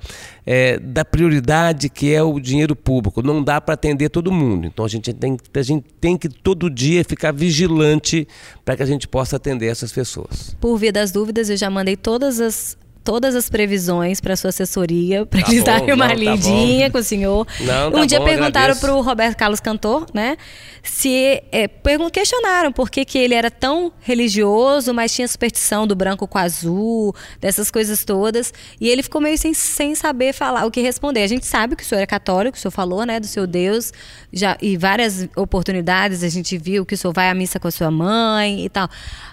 é, 0.45 0.79
da 0.79 1.05
prioridade 1.05 1.89
que 1.89 2.13
é 2.13 2.23
o 2.23 2.41
dinheiro 2.41 2.75
público. 2.75 3.23
Não 3.23 3.43
dá 3.43 3.61
para 3.61 3.75
atender 3.75 4.09
todo 4.09 4.33
mundo. 4.33 4.67
Então, 4.67 4.85
a 4.85 4.89
gente 4.89 5.13
tem, 5.13 5.37
a 5.55 5.63
gente 5.63 5.87
tem 6.01 6.17
que 6.17 6.29
todo 6.29 6.69
dia 6.69 7.05
ficar 7.05 7.33
vigilante 7.33 8.27
para 8.65 8.77
que 8.77 8.83
a 8.83 8.87
gente 8.87 9.07
possa 9.07 9.37
atender 9.37 9.67
essas 9.67 9.93
pessoas. 9.93 10.57
Por 10.61 10.77
via 10.77 10.93
das 10.93 11.13
dúvidas, 11.13 11.49
eu 11.49 11.57
já 11.57 11.71
mandei 11.71 11.97
todas 11.97 12.41
as 12.41 12.77
todas 13.05 13.35
as 13.35 13.49
previsões 13.49 14.21
para 14.21 14.37
sua 14.37 14.51
assessoria, 14.51 15.25
para 15.27 15.43
tá 15.43 15.49
eles 15.49 15.61
bom, 15.61 15.67
darem 15.67 15.95
uma 15.95 16.09
não, 16.09 16.15
lidinha 16.15 16.87
tá 16.87 16.93
com 16.93 16.99
o 16.99 17.03
senhor. 17.03 17.47
Não, 17.61 17.91
tá 17.91 18.01
um 18.01 18.07
dia 18.07 18.19
bom, 18.19 18.25
perguntaram 18.25 18.77
para 18.77 18.95
o 18.95 19.01
Roberto 19.01 19.37
Carlos 19.37 19.61
Cantor, 19.61 20.07
né? 20.13 20.37
Se 20.83 21.43
é, 21.53 21.69
questionaram 22.13 22.73
por 22.73 22.91
que, 22.91 23.05
que 23.05 23.19
ele 23.19 23.35
era 23.35 23.51
tão 23.51 23.93
religioso, 24.01 24.95
mas 24.95 25.13
tinha 25.13 25.27
superstição 25.27 25.87
do 25.87 25.95
branco 25.95 26.27
com 26.27 26.39
azul, 26.39 27.15
dessas 27.41 27.71
coisas 27.71 28.05
todas. 28.05 28.53
E 28.81 28.89
ele 28.89 29.03
ficou 29.03 29.21
meio 29.21 29.37
sem, 29.37 29.53
sem 29.55 29.95
saber 29.95 30.33
falar 30.33 30.65
o 30.65 30.71
que 30.71 30.81
responder. 30.81 31.23
A 31.23 31.27
gente 31.27 31.47
sabe 31.47 31.77
que 31.77 31.83
o 31.83 31.87
senhor 31.87 32.01
é 32.01 32.07
católico, 32.07 32.57
o 32.57 32.61
senhor 32.61 32.73
falou, 32.73 33.05
né, 33.05 33.21
do 33.21 33.27
seu 33.27 33.47
Deus, 33.47 33.93
já, 34.33 34.57
e 34.61 34.77
várias 34.77 35.29
oportunidades 35.37 36.23
a 36.23 36.29
gente 36.29 36.57
viu 36.57 36.87
que 36.87 36.95
o 36.95 36.99
senhor 36.99 37.13
vai 37.13 37.29
à 37.29 37.35
missa 37.35 37.59
com 37.59 37.69
a 37.69 37.71
sua 37.71 37.91
mãe 37.91 38.65
e 38.65 38.69
tal. 38.69 38.89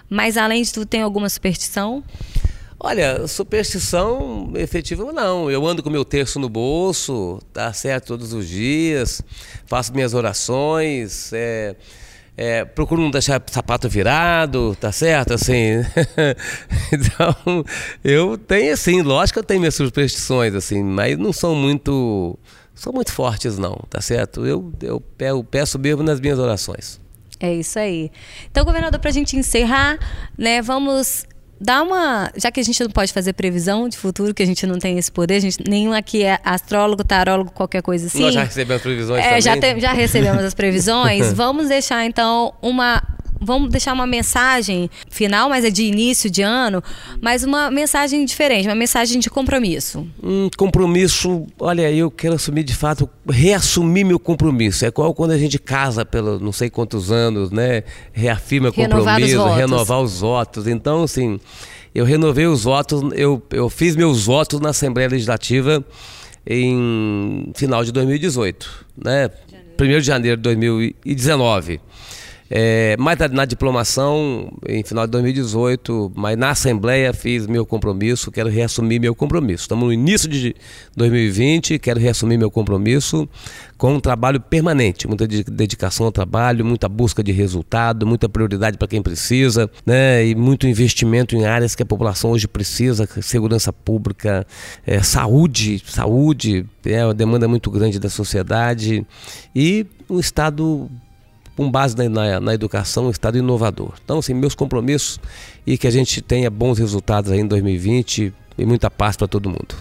Mas 0.09 0.37
além 0.37 0.61
de 0.61 0.71
tudo, 0.71 0.85
tem 0.85 1.01
alguma 1.01 1.29
superstição? 1.29 2.03
Olha, 2.85 3.27
superstição 3.27 4.53
efetiva 4.53 5.11
não. 5.11 5.49
Eu 5.49 5.65
ando 5.65 5.81
com 5.81 5.89
meu 5.89 6.05
terço 6.05 6.39
no 6.39 6.47
bolso, 6.47 7.41
tá 7.51 7.73
certo, 7.73 8.09
todos 8.09 8.31
os 8.31 8.47
dias, 8.47 9.23
faço 9.65 9.91
minhas 9.91 10.13
orações, 10.13 11.33
é, 11.33 11.75
é, 12.37 12.63
procuro 12.63 13.01
não 13.01 13.09
deixar 13.09 13.41
sapato 13.49 13.89
virado, 13.89 14.77
tá 14.79 14.91
certo? 14.91 15.33
Assim. 15.33 15.83
então, 16.93 17.65
eu 18.03 18.37
tenho 18.37 18.71
assim, 18.71 19.01
lógico 19.01 19.37
que 19.37 19.39
eu 19.39 19.47
tenho 19.47 19.61
minhas 19.61 19.73
superstições, 19.73 20.53
assim, 20.53 20.83
mas 20.83 21.17
não 21.17 21.33
são 21.33 21.55
muito. 21.55 22.37
São 22.75 22.93
muito 22.93 23.11
fortes, 23.11 23.57
não, 23.57 23.81
tá 23.89 23.99
certo? 23.99 24.45
Eu, 24.45 24.71
eu 25.19 25.43
peço 25.43 25.79
mesmo 25.79 26.03
nas 26.03 26.19
minhas 26.19 26.37
orações. 26.37 27.01
É 27.39 27.51
isso 27.51 27.79
aí. 27.79 28.11
Então, 28.51 28.63
governador, 28.63 28.99
para 28.99 29.09
a 29.09 29.13
gente 29.13 29.35
encerrar, 29.35 29.97
né, 30.37 30.61
vamos 30.61 31.25
dá 31.59 31.81
uma. 31.81 32.31
Já 32.35 32.51
que 32.51 32.59
a 32.59 32.63
gente 32.63 32.81
não 32.83 32.89
pode 32.89 33.13
fazer 33.13 33.33
previsão 33.33 33.87
de 33.87 33.97
futuro, 33.97 34.33
que 34.33 34.43
a 34.43 34.45
gente 34.45 34.65
não 34.65 34.77
tem 34.77 34.97
esse 34.97 35.11
poder, 35.11 35.35
a 35.35 35.39
gente, 35.39 35.57
nenhum 35.67 35.93
aqui 35.93 36.23
é 36.23 36.39
astrólogo, 36.43 37.03
tarólogo, 37.03 37.51
qualquer 37.51 37.81
coisa 37.81 38.07
assim. 38.07 38.21
Nós 38.21 38.33
já 38.33 38.43
recebemos 38.43 38.81
previsões 38.81 39.19
é, 39.23 39.27
também. 39.27 39.41
Já, 39.41 39.57
te, 39.57 39.79
já 39.79 39.93
recebemos 39.93 40.43
as 40.43 40.53
previsões. 40.53 41.31
Vamos 41.33 41.69
deixar 41.69 42.05
então 42.05 42.53
uma 42.61 43.01
vamos 43.39 43.69
deixar 43.69 43.93
uma 43.93 44.07
mensagem 44.07 44.89
final, 45.09 45.49
mas 45.49 45.65
é 45.65 45.69
de 45.69 45.83
início 45.83 46.29
de 46.29 46.41
ano, 46.41 46.83
mas 47.21 47.43
uma 47.43 47.69
mensagem 47.69 48.25
diferente, 48.25 48.67
uma 48.67 48.75
mensagem 48.75 49.19
de 49.19 49.29
compromisso. 49.29 50.07
Um 50.21 50.49
compromisso, 50.57 51.45
olha, 51.59 51.91
eu 51.91 52.09
quero 52.09 52.35
assumir 52.35 52.63
de 52.63 52.75
fato, 52.75 53.09
reassumir 53.29 54.05
meu 54.05 54.19
compromisso. 54.19 54.85
É 54.85 54.87
igual 54.87 55.13
quando 55.13 55.31
a 55.31 55.37
gente 55.37 55.59
casa 55.59 56.05
pelo 56.05 56.39
não 56.39 56.51
sei 56.51 56.69
quantos 56.69 57.11
anos, 57.11 57.51
né? 57.51 57.83
Reafirma 58.13 58.71
compromisso, 58.71 59.43
os 59.43 59.55
renovar 59.55 60.01
os 60.01 60.19
votos. 60.19 60.67
Então, 60.67 61.03
assim, 61.03 61.39
eu 61.93 62.05
renovei 62.05 62.45
os 62.45 62.63
votos, 62.63 63.01
eu, 63.13 63.41
eu 63.51 63.69
fiz 63.69 63.95
meus 63.95 64.25
votos 64.25 64.59
na 64.59 64.69
Assembleia 64.69 65.09
Legislativa 65.09 65.83
em 66.45 67.51
final 67.55 67.83
de 67.83 67.91
2018, 67.91 68.85
né? 69.03 69.29
1 69.79 69.99
de 69.99 70.01
janeiro 70.01 70.37
de 70.37 70.43
2019. 70.43 71.81
É, 72.49 72.95
mas 72.99 73.17
na, 73.17 73.27
na 73.27 73.45
diplomação, 73.45 74.51
em 74.67 74.83
final 74.83 75.07
de 75.07 75.11
2018, 75.11 76.11
mas 76.15 76.37
na 76.37 76.51
Assembleia 76.51 77.11
fiz 77.11 77.47
meu 77.47 77.65
compromisso, 77.65 78.31
quero 78.31 78.49
reassumir 78.49 79.01
meu 79.01 79.15
compromisso. 79.15 79.63
Estamos 79.63 79.85
no 79.85 79.93
início 79.93 80.29
de 80.29 80.55
2020, 80.95 81.79
quero 81.79 81.99
reassumir 81.99 82.37
meu 82.37 82.51
compromisso 82.51 83.27
com 83.77 83.95
um 83.95 83.99
trabalho 83.99 84.39
permanente, 84.39 85.07
muita 85.07 85.27
dedicação 85.27 86.05
ao 86.05 86.11
trabalho, 86.11 86.63
muita 86.63 86.87
busca 86.87 87.23
de 87.23 87.31
resultado, 87.31 88.05
muita 88.05 88.29
prioridade 88.29 88.77
para 88.77 88.87
quem 88.87 89.01
precisa, 89.01 89.69
né? 89.85 90.25
E 90.25 90.35
muito 90.35 90.67
investimento 90.67 91.35
em 91.35 91.45
áreas 91.45 91.75
que 91.75 91.83
a 91.83 91.85
população 91.85 92.31
hoje 92.31 92.47
precisa, 92.47 93.07
segurança 93.21 93.73
pública, 93.73 94.45
é, 94.85 95.01
saúde, 95.01 95.81
saúde 95.85 96.65
é 96.85 97.03
uma 97.03 97.13
demanda 97.13 97.47
muito 97.47 97.69
grande 97.71 97.99
da 97.99 98.09
sociedade 98.09 99.05
e 99.53 99.85
um 100.09 100.19
Estado 100.19 100.89
com 101.55 101.69
base 101.69 101.95
na, 101.95 102.09
na, 102.09 102.39
na, 102.39 102.53
educação, 102.53 103.07
um 103.07 103.09
Estado 103.09 103.37
inovador. 103.37 103.93
Então, 104.03 104.19
assim, 104.19 104.33
meus 104.33 104.55
compromissos 104.55 105.19
e 105.65 105.77
que 105.77 105.87
a 105.87 105.91
gente 105.91 106.21
tenha 106.21 106.49
bons 106.49 106.77
resultados 106.77 107.31
aí 107.31 107.39
em 107.39 107.47
2020 107.47 108.33
e 108.57 108.65
muita 108.65 108.89
paz 108.89 109.15
para 109.15 109.27
todo 109.27 109.49
mundo. 109.49 109.75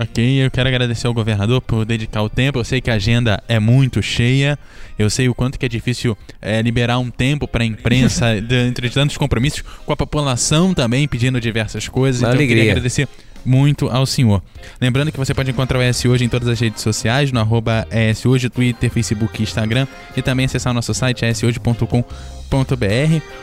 Ok, 0.00 0.44
eu 0.44 0.48
quero 0.48 0.68
agradecer 0.68 1.08
ao 1.08 1.12
governador 1.12 1.60
por 1.60 1.84
dedicar 1.84 2.22
o 2.22 2.28
tempo. 2.28 2.60
Eu 2.60 2.64
sei 2.64 2.80
que 2.80 2.88
a 2.88 2.94
agenda 2.94 3.42
é 3.48 3.58
muito 3.58 4.00
cheia. 4.00 4.56
Eu 4.96 5.10
sei 5.10 5.28
o 5.28 5.34
quanto 5.34 5.58
que 5.58 5.66
é 5.66 5.68
difícil 5.68 6.16
é, 6.40 6.62
liberar 6.62 7.00
um 7.00 7.10
tempo 7.10 7.48
para 7.48 7.64
a 7.64 7.66
imprensa 7.66 8.26
entre 8.38 8.90
tantos 8.90 9.16
compromissos, 9.16 9.64
com 9.84 9.92
a 9.92 9.96
população 9.96 10.72
também 10.72 11.08
pedindo 11.08 11.40
diversas 11.40 11.88
coisas. 11.88 12.22
Uma 12.22 12.28
então 12.28 12.38
alegria. 12.38 12.54
eu 12.54 12.58
queria 12.58 12.72
agradecer 12.74 13.08
muito 13.48 13.88
ao 13.88 14.04
senhor. 14.06 14.42
Lembrando 14.80 15.10
que 15.10 15.18
você 15.18 15.32
pode 15.34 15.50
encontrar 15.50 15.78
o 15.78 15.82
ES 15.82 16.04
Hoje 16.04 16.24
em 16.24 16.28
todas 16.28 16.48
as 16.48 16.60
redes 16.60 16.82
sociais, 16.82 17.32
no 17.32 17.40
arroba 17.40 17.86
ES 17.90 18.26
Hoje, 18.26 18.48
Twitter, 18.50 18.90
Facebook 18.90 19.40
e 19.40 19.42
Instagram, 19.42 19.86
e 20.16 20.22
também 20.22 20.46
acessar 20.46 20.70
o 20.70 20.74
nosso 20.74 20.92
site 20.92 21.24
eshoje.com.br. 21.24 22.02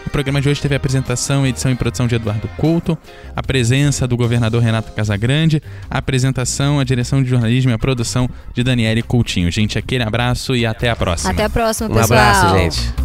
O 0.06 0.10
programa 0.10 0.42
de 0.42 0.50
hoje 0.50 0.62
teve 0.62 0.76
a 0.76 0.78
apresentação, 0.78 1.46
edição 1.46 1.72
e 1.72 1.76
produção 1.76 2.08
de 2.08 2.16
Eduardo 2.16 2.48
Couto, 2.58 2.98
a 3.36 3.44
presença 3.44 4.08
do 4.08 4.16
governador 4.16 4.62
Renato 4.62 4.92
Casagrande, 4.94 5.62
a 5.90 5.98
apresentação, 5.98 6.80
a 6.80 6.84
direção 6.84 7.22
de 7.24 7.30
jornalismo 7.30 7.72
e 7.72 7.74
a 7.74 7.80
produção 7.80 8.30
de 8.54 8.64
Daniele 8.64 9.02
Coutinho. 9.02 9.52
Gente, 9.52 9.78
aquele 9.78 10.04
abraço 10.04 10.56
e 10.56 10.66
até 10.66 10.90
a 10.90 10.96
próxima. 10.96 11.32
Até 11.32 11.44
a 11.46 11.50
próxima, 11.50 11.90
Um 11.90 11.94
pessoal. 11.96 12.20
abraço, 12.20 12.58
gente. 12.58 13.05